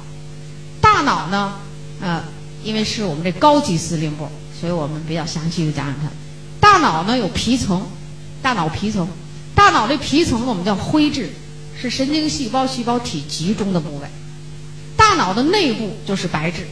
[0.94, 1.54] 大脑呢，
[2.00, 2.22] 呃，
[2.62, 4.28] 因为是我们这高级司令部。
[4.60, 6.08] 所以我们比较详细的讲讲它。
[6.60, 7.84] 大脑呢有皮层，
[8.40, 9.06] 大脑皮层，
[9.56, 11.30] 大脑这皮层我们叫灰质，
[11.78, 14.06] 是神经细胞细胞体集中的部位。
[14.96, 16.68] 大脑的内部就是白质，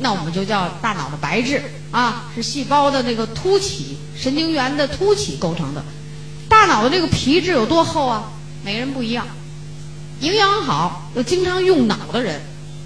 [0.00, 1.62] 那我们就叫大脑的白质
[1.92, 5.84] 啊，是细胞的那个突起、神经元的突起构成的。
[6.48, 8.32] 大脑的这个皮质有多厚啊？
[8.64, 9.26] 每个人不一样。
[10.20, 12.40] 营养好又经常用脑的人，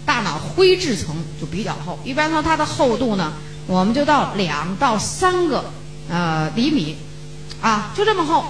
[0.08, 1.98] 大脑灰质层就比较厚。
[2.02, 3.34] 一般说它的厚度呢。
[3.68, 5.62] 我们就到两到三个
[6.08, 6.96] 呃厘米，
[7.60, 8.42] 啊，就这么厚，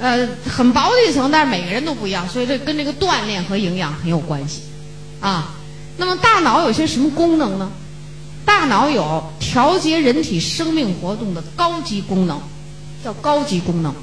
[0.00, 4.62] 呃，很薄的一层，但是每个人都不一样，所以这跟这个锻炼和营养很有关系，
[5.20, 5.52] 啊，
[5.98, 7.70] 那么大脑有些什么功能呢？
[8.46, 12.40] 大脑有调节人体生命活动的高级功能，
[13.04, 13.94] 叫高级功能。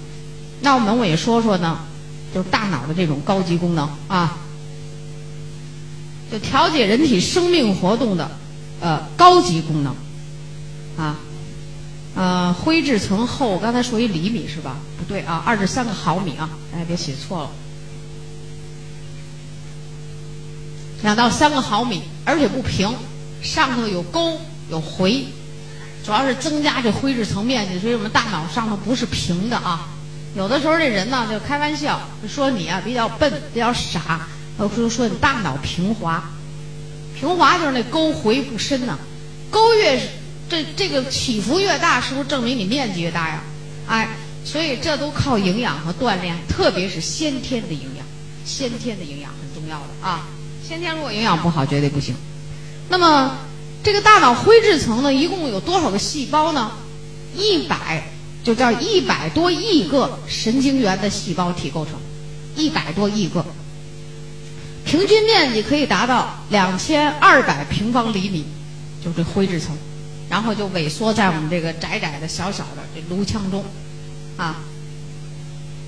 [0.61, 1.79] 那我们我也说说呢，
[2.31, 4.37] 就是大脑的这种高级功能啊，
[6.33, 8.27] 就调节人体生命活动的
[8.81, 9.95] 呃高级功能。
[10.97, 11.15] 啊，
[12.15, 14.77] 呃，灰质层厚，刚才说一厘米是吧？
[14.97, 17.49] 不对啊，二至三个毫米啊，大家别写错了。
[21.03, 22.91] 两到三个毫米，而且不平，
[23.43, 24.39] 上头有沟
[24.71, 25.25] 有回，
[26.03, 29.87] 主要是增加这灰质层面积，所以我们大脑上头不是平的啊。
[30.35, 36.23] 有的时候这人呢就开玩笑，说你啊比较笨，比较傻，说说你大脑平滑，
[37.19, 38.97] 平滑就是那沟回不深呢，
[39.49, 39.99] 沟越。
[40.49, 43.41] 这这个起伏越大，是不是证明你面积越大呀？
[43.87, 44.09] 哎，
[44.45, 48.05] 所以这都靠营养和锻炼，特别是先天的营养，
[48.45, 50.27] 先天的营养很重要的啊。
[50.67, 52.13] 先天如果营养不好，绝对不行。
[52.89, 53.37] 那么
[53.81, 56.73] 这个大脑灰质层呢，一共有多少个细胞呢？
[57.35, 58.11] 一百，
[58.43, 61.95] 就叫一百多亿个神经元的细胞体构成，
[62.55, 63.43] 一百多亿个，
[64.85, 68.45] 平均面积可以达到两千二百平方厘米，
[69.03, 69.75] 就这灰质层。
[70.29, 73.63] 然后就萎缩在我们这个窄窄的小小的这颅腔中，
[74.35, 74.55] 啊，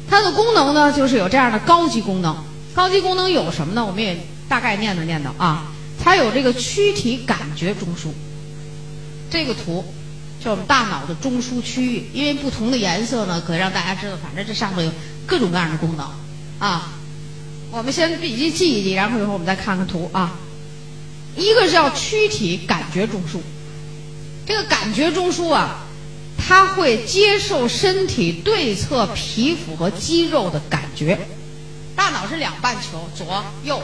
[0.07, 2.35] 它的功能呢就是有这样的高级功能。
[2.75, 3.83] 高级功能有什么呢？
[3.83, 5.71] 我们也大概念叨念叨啊。
[6.03, 8.09] 它有这个躯体感觉中枢，
[9.31, 9.83] 这个图
[10.43, 12.07] 就我们大脑的中枢区域。
[12.13, 14.91] 因为不同的颜色呢，可以让大家知道，反正这上头有
[15.25, 16.05] 各种各样的功能
[16.59, 16.91] 啊。
[17.75, 20.39] 我们先笔记记一记，然后一会儿我们再看看图啊。
[21.35, 23.41] 一个叫躯体感觉中枢。
[24.45, 25.83] 这个感觉中枢啊，
[26.37, 31.19] 它会接受身体对侧皮肤和肌肉的感觉。
[31.97, 33.81] 大脑是两半球，左右，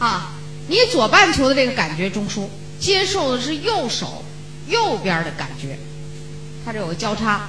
[0.00, 0.32] 啊，
[0.66, 2.48] 你左半球的这个感觉中枢
[2.80, 4.24] 接受的是右手
[4.66, 5.78] 右边的感觉，
[6.66, 7.48] 它这有个交叉，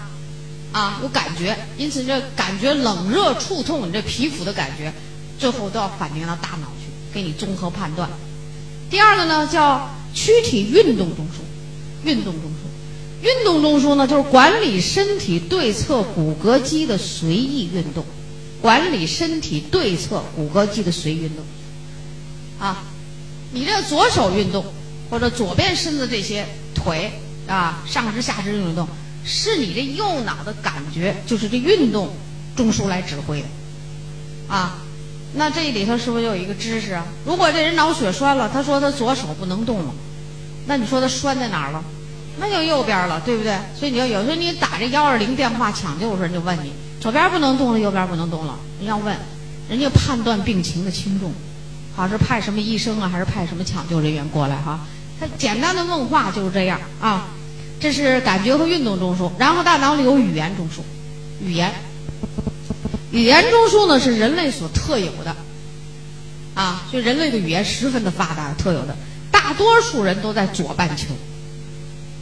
[0.74, 4.93] 啊，有感觉，因此这感觉冷热触痛，你这皮肤的感觉，
[5.40, 8.08] 最后都要反映到大脑去，给你综合判断。
[8.90, 11.42] 第二个呢，叫躯体运动中枢。
[12.06, 18.06] 运动中枢，运动中枢呢，就是管理身体对侧骨骼肌的随意运动，
[18.62, 21.44] 管理身体对侧骨骼肌的随意运动。
[22.58, 22.84] 啊，
[23.52, 24.64] 你这左手运动
[25.10, 27.12] 或者左边身子这些腿
[27.48, 28.88] 啊，上肢下肢运动，
[29.26, 32.14] 是你这右脑的感觉，就是这运动
[32.56, 33.48] 中枢来指挥的。
[34.48, 34.78] 啊，
[35.34, 37.06] 那这里头是不是有一个知识啊？
[37.26, 39.94] 如果这人脑血栓了，他说他左手不能动了。
[40.66, 41.84] 那你说他栓在哪儿了？
[42.40, 43.54] 那就右边了，对不对？
[43.78, 49.16] 所以你要有时候你打这幺二零电话抢救的时候，人就问你左边不能动了，右边不能动了，人要问，
[49.70, 51.32] 人家判断病情的轻重，
[51.96, 54.80] 好是派什么医生啊，还是派什么抢救人员过来哈？
[55.20, 57.28] 他简单的问话就是这样啊。
[57.82, 60.82] 这是感觉和运动中枢，然后大脑里有语言中枢，
[61.42, 61.74] 语言，
[63.12, 65.36] 语言中枢呢是人类所特有的，
[66.53, 68.95] 啊，就人类的语言十分的发达，特有的，
[69.32, 71.07] 大多数人都在左半球，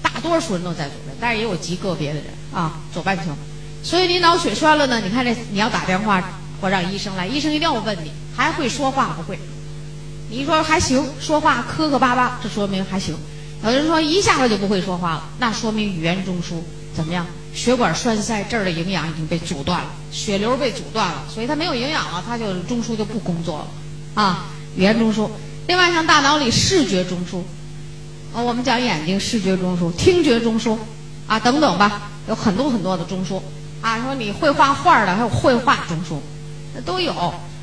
[0.01, 3.35] 大多数人都在左边，但是也有极个别的人啊，左半球，
[3.83, 6.23] 所以你脑血栓了呢，你看这你要打电话
[6.61, 9.37] 或让医生来，医生一定要问你还会说话不会，
[10.29, 13.15] 你一说还行，说话磕磕巴巴，这说明还行。
[13.63, 16.61] 有人说一下子就不会说话了，那说明语言中枢
[16.95, 17.25] 怎么样？
[17.57, 23.67] 血管栓塞，这儿的营养已经被阻断了，血流被阻断了，所以它没有营养了，它就中枢就不工作了
[24.13, 24.45] 啊。
[24.75, 25.27] 语言中枢，
[25.67, 27.39] 另外像大脑里视觉中枢，
[28.31, 30.77] 啊，我们讲眼睛视觉中枢、听觉中枢
[31.25, 33.41] 啊等等吧，有很多很多的中枢
[33.81, 33.99] 啊。
[34.03, 36.19] 说你会画画的，还有绘画中枢，
[36.75, 37.11] 那都有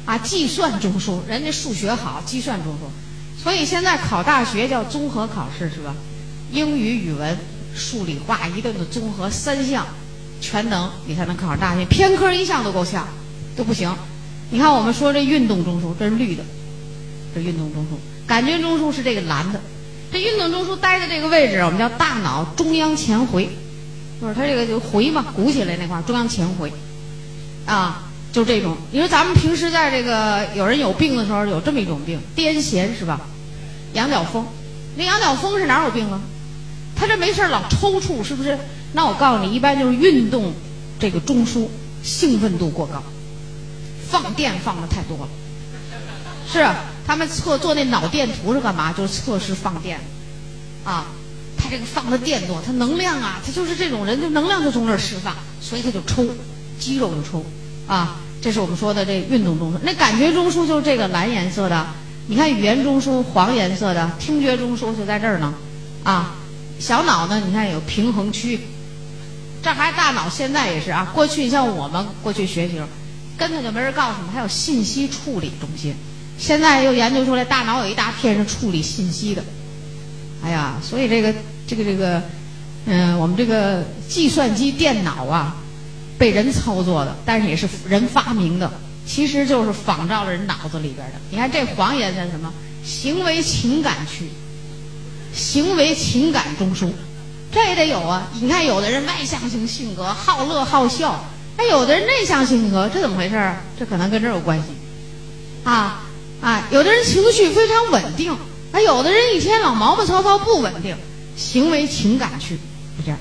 [0.05, 0.18] 啊。
[0.18, 3.40] 计算中枢，人家数学好，计算中枢。
[3.40, 5.95] 所以现在考大学叫综合考试是吧？
[6.51, 7.38] 英语、语文、
[7.74, 9.86] 数理化一顿的综合三项
[10.40, 11.84] 全能，你才能考上大学。
[11.86, 13.06] 偏科一项都够呛，
[13.56, 13.94] 都不行。
[14.50, 16.44] 你看我们说这运动中枢，这是绿的，
[17.34, 17.96] 这运动中枢；
[18.26, 19.60] 感觉中枢是这个蓝的。
[20.12, 23.48] 这运动中枢待的这个位置，我们叫大脑中央前回，
[24.20, 26.72] 就是它这个就回嘛，鼓起来那块中央前回，
[27.66, 28.02] 啊。
[28.34, 33.20] 就这种，你说咱们平时在这个有人有病的时候，有这么一种病，癫痫是吧？
[33.92, 34.44] 羊角风，
[34.96, 36.20] 那羊角风是哪有病啊？
[36.97, 38.59] 他这没事老抽搐，是不是？
[38.92, 40.53] 那我告诉你，一般就是运动
[40.99, 41.66] 这个中枢
[42.03, 43.03] 兴奋度过高，
[44.09, 45.28] 放电放的太多了。
[46.51, 46.64] 是，
[47.07, 48.92] 他们测做那脑电图是干嘛？
[48.92, 49.99] 就是测试放电，
[50.84, 51.07] 啊，
[51.57, 56.24] 他这个放的电多，他能量啊，他就是这种人，就能量就从这儿释放，所以他就抽，
[56.78, 57.45] 肌肉就抽，
[57.86, 58.16] 啊。
[58.42, 61.86] 这是我们说的这运动中枢，那感觉中枢就是这个蓝颜色的。
[62.26, 65.55] 你看语言中枢黄颜色的，听觉中枢就在这儿呢。
[66.03, 66.34] 啊，
[66.78, 68.60] 小脑呢，你看有平衡区。
[69.62, 71.10] 这还大脑现在也是啊。
[71.14, 72.88] 过去像我们过去学习时候，
[73.36, 75.94] 根本就没人告诉我们还有信息处理中心。
[76.38, 79.42] 现在又研究出来，大脑有一大片是处理信息的。
[80.44, 81.34] 哎呀，所以这个
[81.66, 82.22] 这个这个，
[82.86, 85.56] 嗯，我们这个计算机电脑啊。
[86.16, 88.70] 被人操作的，但是也是人发明的，
[89.04, 91.14] 其实就是仿照了人脑子里边的。
[91.28, 92.52] 你看这黄颜色什么？
[92.84, 94.28] 行为情感区，
[95.35, 96.91] 行为情感中枢，
[97.53, 98.28] 这也得有啊。
[98.41, 101.24] 你看有的人外向型性格，好乐好笑，
[101.57, 103.59] 哎，有的人内向性格，这怎么回事儿？
[103.78, 104.64] 这可能跟这有关系，
[105.64, 106.05] 啊
[106.41, 108.37] 啊，有的人情绪非常稳定，
[108.72, 110.97] 哎，有的人一天老毛毛糙糙不稳定，
[111.37, 112.57] 行为情感区
[112.97, 113.18] 就这样。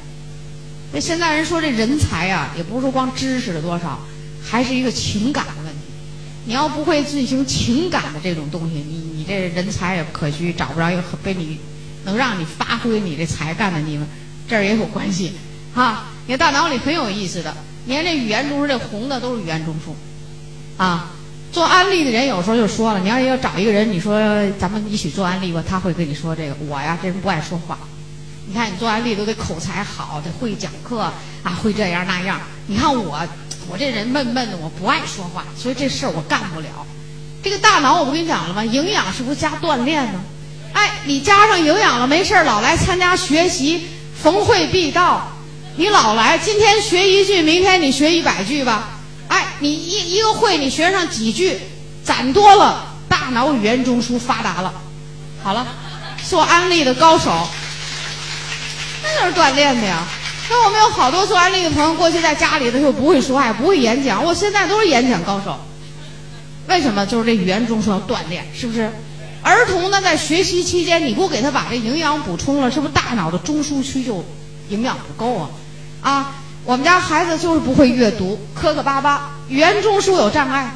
[0.91, 3.99] 那现在人说这人才啊，也不是说光知识的多少，
[4.43, 5.79] 还是一个情感的问题。
[6.45, 11.57] 你要不会进行情感的这种东西，你你这人才也可需，找不着一个被你
[12.05, 14.07] 能让你发挥你这才干的地方，
[14.47, 15.33] 这儿也有关系
[15.73, 16.05] 哈。
[16.27, 17.53] 你大脑里很有意思的，
[17.85, 21.11] 你看这语言中枢这红的都是语言中枢啊。
[21.51, 24.19] 做安利的人有时候就说了，你要要找一个人，你说
[24.57, 27.77] 咱们一起做安利吧，他会跟你说这个，我呀这人不爱说话。
[28.47, 30.99] 你看，你做安利都得口才好，得会讲课
[31.43, 32.41] 啊，会这样那样。
[32.67, 33.21] 你看我，
[33.69, 36.85] 我这人闷闷的，我不爱说话，所以这事儿我干不了。
[37.43, 38.65] 这个大脑我不跟你讲了吗？
[38.65, 40.21] 营养是不是加锻炼呢？
[40.73, 43.87] 哎，你加上营养了，没事儿老来参加学习，
[44.21, 45.27] 逢会必到。
[45.75, 48.89] 你老来，今天学一句，明天你学一百句吧。
[49.27, 51.59] 哎，你一一个会你学上几句，
[52.03, 54.73] 攒多了，大脑语言中枢发达了。
[55.43, 55.65] 好了，
[56.27, 57.31] 做安利的高手。
[59.01, 60.03] 那就是锻炼的呀。
[60.49, 65.57] 那我们有好多做安利的朋友，过去在家里的时候不会说话，不会演讲，我现在都是演讲高手。
[66.67, 67.05] 为什么？
[67.05, 68.91] 就是这语言中枢要锻炼，是不是？
[69.43, 74.23] 儿童呢，在学习期间，你不给他把这营养补充了，是不是大脑的中枢区就
[74.69, 75.49] 营养不够啊？
[76.01, 80.73] 啊，我们家孩子就是不会阅读，磕磕巴巴，语言中枢有障碍，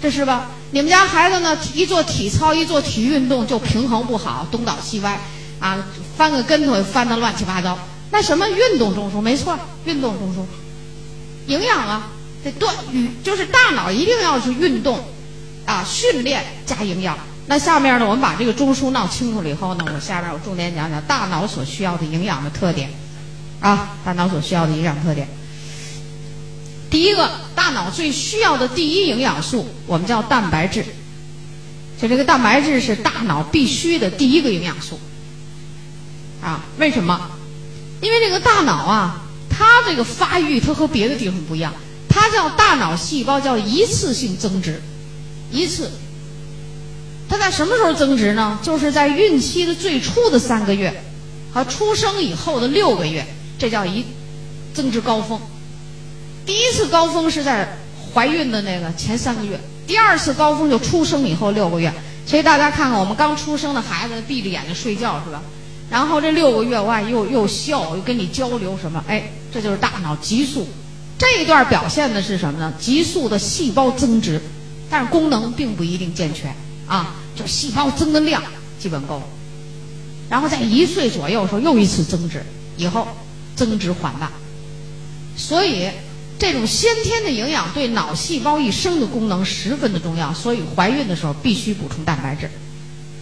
[0.00, 0.46] 这是吧？
[0.70, 5.20] 你们家孩子呢，一做体操，一做体育运动就平衡不好，东倒西歪。
[5.58, 5.84] 啊，
[6.16, 7.76] 翻个跟头也翻得乱七八糟。
[8.12, 9.20] 那什么运动中枢？
[9.20, 12.08] 没错，运动中枢，营养啊，
[12.42, 14.98] 得锻与就是大脑一定要去运动，
[15.66, 17.18] 啊，训练加营养。
[17.50, 22.88] 那下面呢，我们把这个中枢闹清楚了以后呢，我下面我重点讲讲大脑所需要的营养的特点，
[23.58, 25.26] 啊，大脑所需要的营养特点。
[26.88, 30.84] 第一个，大脑最需要的第一营养素，我们叫蛋白质。
[32.00, 35.00] 就这个蛋白质是大脑必须的第一个营养素。
[36.40, 37.32] 啊，为什么？
[38.00, 41.72] 因为这个大脑啊，它这个发育它和别的地方不一样，
[42.08, 44.80] 它叫大脑细胞叫一次性增殖，
[45.50, 45.90] 一次。
[47.30, 48.58] 它在什么时候增殖呢？
[48.60, 50.92] 就是在孕期的最初的三个月
[51.52, 53.24] 和出生以后的六个月，
[53.56, 54.04] 这叫一
[54.74, 55.40] 增殖高峰。
[56.44, 57.76] 第一次高峰是在
[58.12, 61.92] 怀孕的那个前三个月，第二次高峰就出生以后六个月。
[62.26, 65.40] 所以大家看看，我们刚出生的孩子闭着眼睛睡觉是吧？
[65.88, 69.04] 然后这六个月哇，又又笑又跟你交流什么？
[69.06, 70.66] 哎，这就是大脑急速。
[71.16, 72.74] 这一段表现的是什么呢？
[72.76, 74.40] 急速的细胞增殖，
[74.90, 76.52] 但是功能并不一定健全
[76.90, 78.42] 啊，就细胞增的量
[78.78, 79.22] 基本够了。
[80.28, 82.42] 然后在一岁左右时候又一次增殖，
[82.76, 83.06] 以后
[83.56, 84.30] 增殖缓慢。
[85.36, 85.88] 所以
[86.38, 92.50] 这种先天的营养对脑细胞一生的功能十分的重要，所以怀孕的时候必须补充蛋白质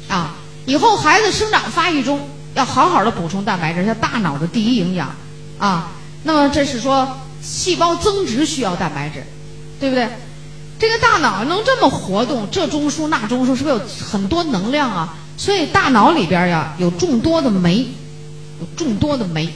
[0.08, 0.34] 啊。
[0.66, 2.18] 以后孩子生长发育中。
[2.54, 5.14] 要好好的补充蛋白质，是大脑的第一营养
[5.58, 5.92] 啊。
[6.24, 7.06] 那么这是说
[7.40, 9.22] 细胞增殖需要蛋白质，
[9.78, 10.08] 对不对？
[10.78, 15.16] 这个大脑能这么活动，这中枢那中枢，是不是有很多能量啊？
[15.36, 17.86] 所以大脑里边呀有众多的酶，
[18.60, 19.48] 有众多的酶，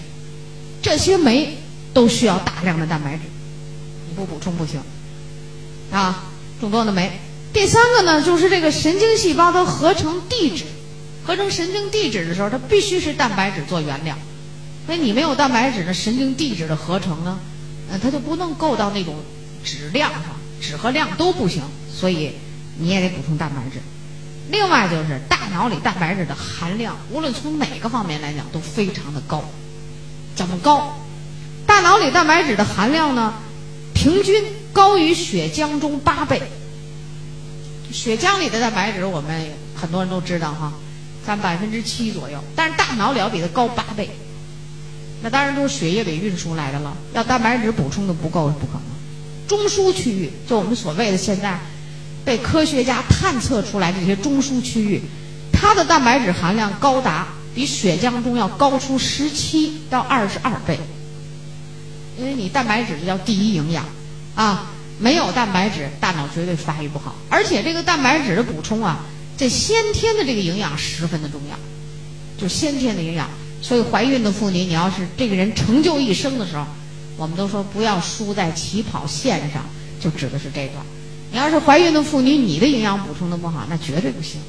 [0.82, 1.56] 这些酶
[1.94, 3.22] 都需要大量的蛋白质，
[4.08, 4.80] 你不补充不行
[5.90, 6.24] 啊。
[6.60, 7.20] 众多的酶。
[7.52, 10.64] 第三个呢，就是这个神经细胞它合成地质。
[11.24, 14.16] 合成神经递质的时候，它必须是蛋白质做原料。
[14.86, 17.38] 所以你没有蛋白质的神经递质的合成呢，
[17.90, 19.14] 嗯，它就不能够到那种
[19.64, 20.22] 质量上，
[20.62, 21.62] 质和量都不行。
[21.92, 22.32] 所以
[22.78, 23.80] 你也得补充蛋白质。
[24.50, 29.44] 另外就是大脑里蛋白质的含量，无论从哪个方面来讲都非常的高。
[30.34, 30.96] 怎么高？
[31.66, 33.34] 大脑里蛋白质的含量呢，
[33.92, 34.42] 平均
[34.72, 36.40] 高于血浆中八倍。
[37.92, 40.72] 血浆里的蛋白质我们很多人都知道哈。
[41.24, 44.10] 占百分之七左右，但是大脑里要比它高八倍，
[45.22, 46.96] 那当然都是血液里运输来的了。
[47.14, 48.82] 要蛋白质补充的不够是不可能。
[49.48, 51.58] 中枢区域，就我们所谓的现在
[52.24, 55.02] 被科学家探测出来这些中枢区域，
[55.52, 60.78] 它的蛋白质含量高达比血浆中要高出十七到二十二倍。
[62.18, 63.84] 因为你蛋白质叫第一营养
[64.34, 67.14] 啊，没有蛋白质，大脑绝对发育不好。
[67.28, 69.04] 而且这个蛋白质的补充啊。
[69.34, 71.56] 这先天的这个营养十分的重要，
[72.38, 73.28] 就先天的营养。
[73.60, 76.64] 所以怀孕的妇女，你要是这个人成就一生的时候，
[77.16, 79.62] 我们都说不要输在起跑线上，
[80.00, 80.84] 就指的是这段。
[81.30, 84.40] 你要是怀孕的妇女，你的营养补充的不好，那绝对不行。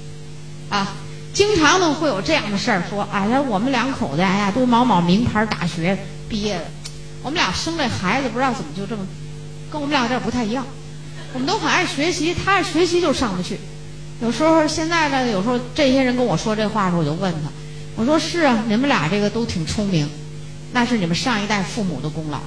[0.70, 0.93] 啊，
[1.34, 5.97] 经常呢会有这样的事儿，说哎呀，我们两口子哎呀都某某名牌大学
[6.28, 6.66] 毕业的，
[7.22, 9.05] 我们俩生这孩子不知道怎么就这么，
[9.72, 10.66] 跟我们俩有点不太一样。
[11.34, 13.57] 我们都很爱学习，他爱学习就上不去。
[14.22, 17.49] 有时候现在呢，有时候这些人跟我说这话的时候，我就问他，
[17.95, 20.07] 我说是啊，你们俩这个都挺聪明，
[20.74, 22.39] 那是你们上一代父母的功劳，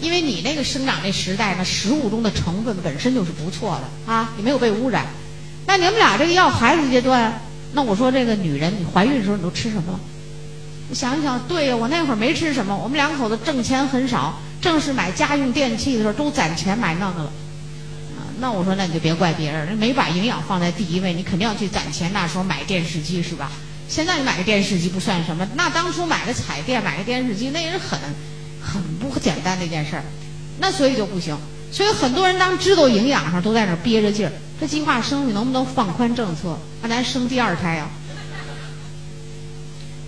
[0.00, 5.06] 因为你那个生长那时代，那食物中的成分本身就是不错的啊，也没有被污染。
[5.66, 7.40] 那你们俩这个要孩子阶段，
[7.74, 10.00] 那我说这个女人，你怀孕的时候你都吃什么？
[10.88, 17.32] 你想一想，对呀，我那会儿没吃什么，我们两口子挣钱很少，正是买家用电器的时候都攒钱买那个了。
[18.40, 22.10] 那我说，那你就别怪别人，没把营养放在第一位，你肯定要去攒钱。
[22.12, 23.52] 那时候买电视机是吧？
[23.92, 27.98] 现在你买个电视机不算什么，那当初买个彩电、买个电视机，那也是很
[28.58, 30.02] 很不简单的一件事儿。
[30.58, 31.36] 那所以就不行。
[31.70, 34.32] 所以很多人当知道营养上都在那憋着劲儿。
[34.58, 37.90] 这计划生育能不能放宽政策，让咱生第二胎啊？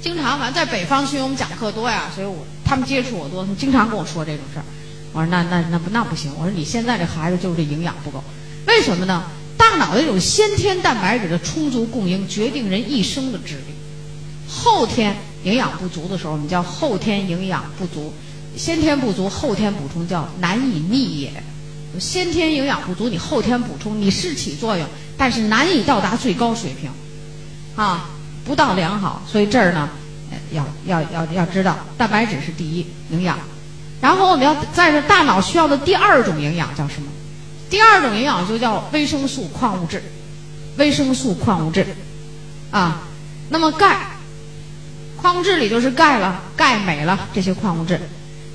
[0.00, 4.64] 经常反正在北方区我们讲课多呀，所以我他们接触我多，他们经常跟我说这种事儿。
[5.12, 6.32] 我说那那那不那不行。
[6.38, 8.24] 我说你现在这孩子就是这营养不够，
[8.66, 9.24] 为什么呢？
[9.74, 13.74] 大脑的这种先天蛋白质的充足供应决定人一生的智力。
[14.48, 18.12] 后天营养不足的时候，我们叫后天营养不足。
[18.56, 21.42] 先天不足，后天补充叫难以逆也。
[21.98, 24.86] 先天营养不足，你后天补充你是起作用，
[25.18, 26.88] 但是难以到达最高水平，
[27.74, 28.08] 啊，
[28.44, 29.22] 不到良好。
[29.26, 29.90] 所以这儿呢，
[30.52, 33.36] 要要要要知道，蛋白质是第一营养。
[34.00, 37.08] 然后我们要在这大脑需要的第二种营养叫什么？
[37.70, 40.02] 第二种营养就叫维生素、矿物质。
[40.76, 41.86] 维生素、矿物质，
[42.72, 43.06] 啊，
[43.48, 44.08] 那么钙，
[45.16, 48.00] 矿物质里就是钙了，钙、镁了这些矿物质。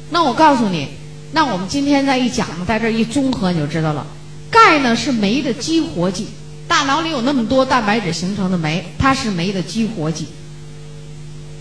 [0.09, 0.89] 那我告诉你，
[1.31, 4.05] 那我们今天再一讲，在这一综合你就知道了。
[4.51, 6.27] 钙呢是酶的激活剂，
[6.67, 10.27] 大脑里有那么多蛋白质形成的酶，它是酶的激活剂。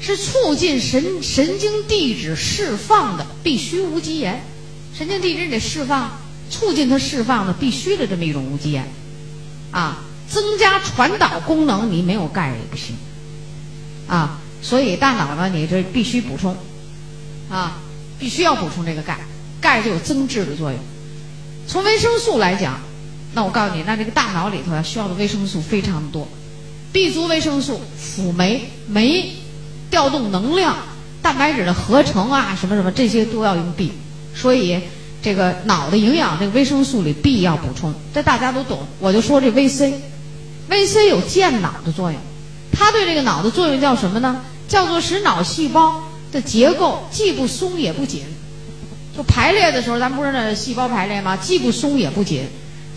[0.01, 4.43] 是促进神神经递质释放的必须无机盐，
[4.93, 6.19] 神经递质得释放，
[6.51, 8.87] 促进它释放的必须的这么一种无机盐，
[9.71, 12.97] 啊，增加传导功能，你没有钙也不行，
[14.07, 16.57] 啊，所以大脑呢，你这必须补充，
[17.51, 17.79] 啊，
[18.19, 19.19] 必须要补充这个钙，
[19.61, 20.81] 钙就有增智的作用。
[21.67, 22.81] 从维生素来讲，
[23.35, 26.27] 那我告诉你，那这个大脑里头需要的维生素非常多
[26.93, 29.35] ，B 族维生素辅酶酶
[29.91, 30.77] 调动能量，
[31.21, 33.93] 蛋白质的合成啊，什么什么这些都要用 B，
[34.35, 34.81] 所以
[35.23, 38.87] 这个脑的营养这个维生素里 B 要补充，这大家都懂。
[39.01, 42.21] 我就说这 VC，VC 有健脑的作用，
[42.73, 44.41] 它对这个脑的作用叫什么呢？
[44.69, 48.23] 叫做使脑细胞的结构既不松也不紧。
[49.17, 51.37] 就排列的时候，咱不是那细胞排列吗？
[51.37, 52.47] 既不松也不紧，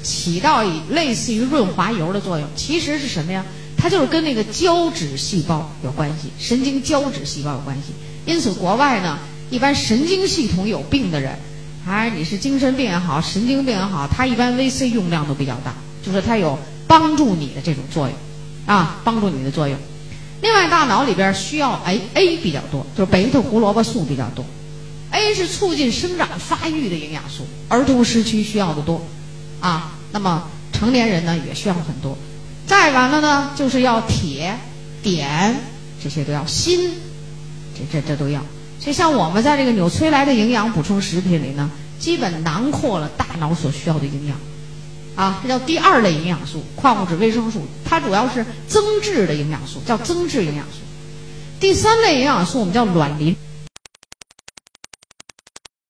[0.04, 2.48] 起到类似于润滑油的作用。
[2.56, 3.44] 其实是什么呀？
[3.76, 7.94] 它就是跟那个胶质细胞有关系，神经胶质细胞有关系。
[8.28, 9.18] 因此，国外呢，
[9.50, 11.36] 一般神经系统有病的人，
[11.86, 15.74] 还是你是精神病也好，神经病也好，它一般 VC 用量都比较大，
[16.06, 16.58] 就是它有
[16.88, 18.16] 帮助你的这种作用，
[18.66, 19.78] 啊，帮助你的作用。
[20.42, 24.46] 另外，大脑里边需要哎 A 比较多，就是贝塔胡萝卜素比较多。
[25.12, 29.06] A 是促进生长发育的营养素，儿童时期需要的多，
[29.60, 32.18] 啊，那么成年人呢也需要很多。
[32.66, 34.58] 再完了呢，就是要铁、
[35.04, 35.56] 碘，
[36.02, 36.92] 这些都要锌，
[37.76, 38.42] 这这这都要。
[38.82, 41.70] 所以像我们在这个纽崔莱的营养补充食品里呢，
[42.00, 44.36] 基本囊括了大脑所需要的营养，
[45.16, 50.80] 啊，这叫第二类营养素，矿物质、维生素，它主要是增质的营养素，叫增质营养素。
[51.60, 53.36] 第三类营养素我们叫卵磷。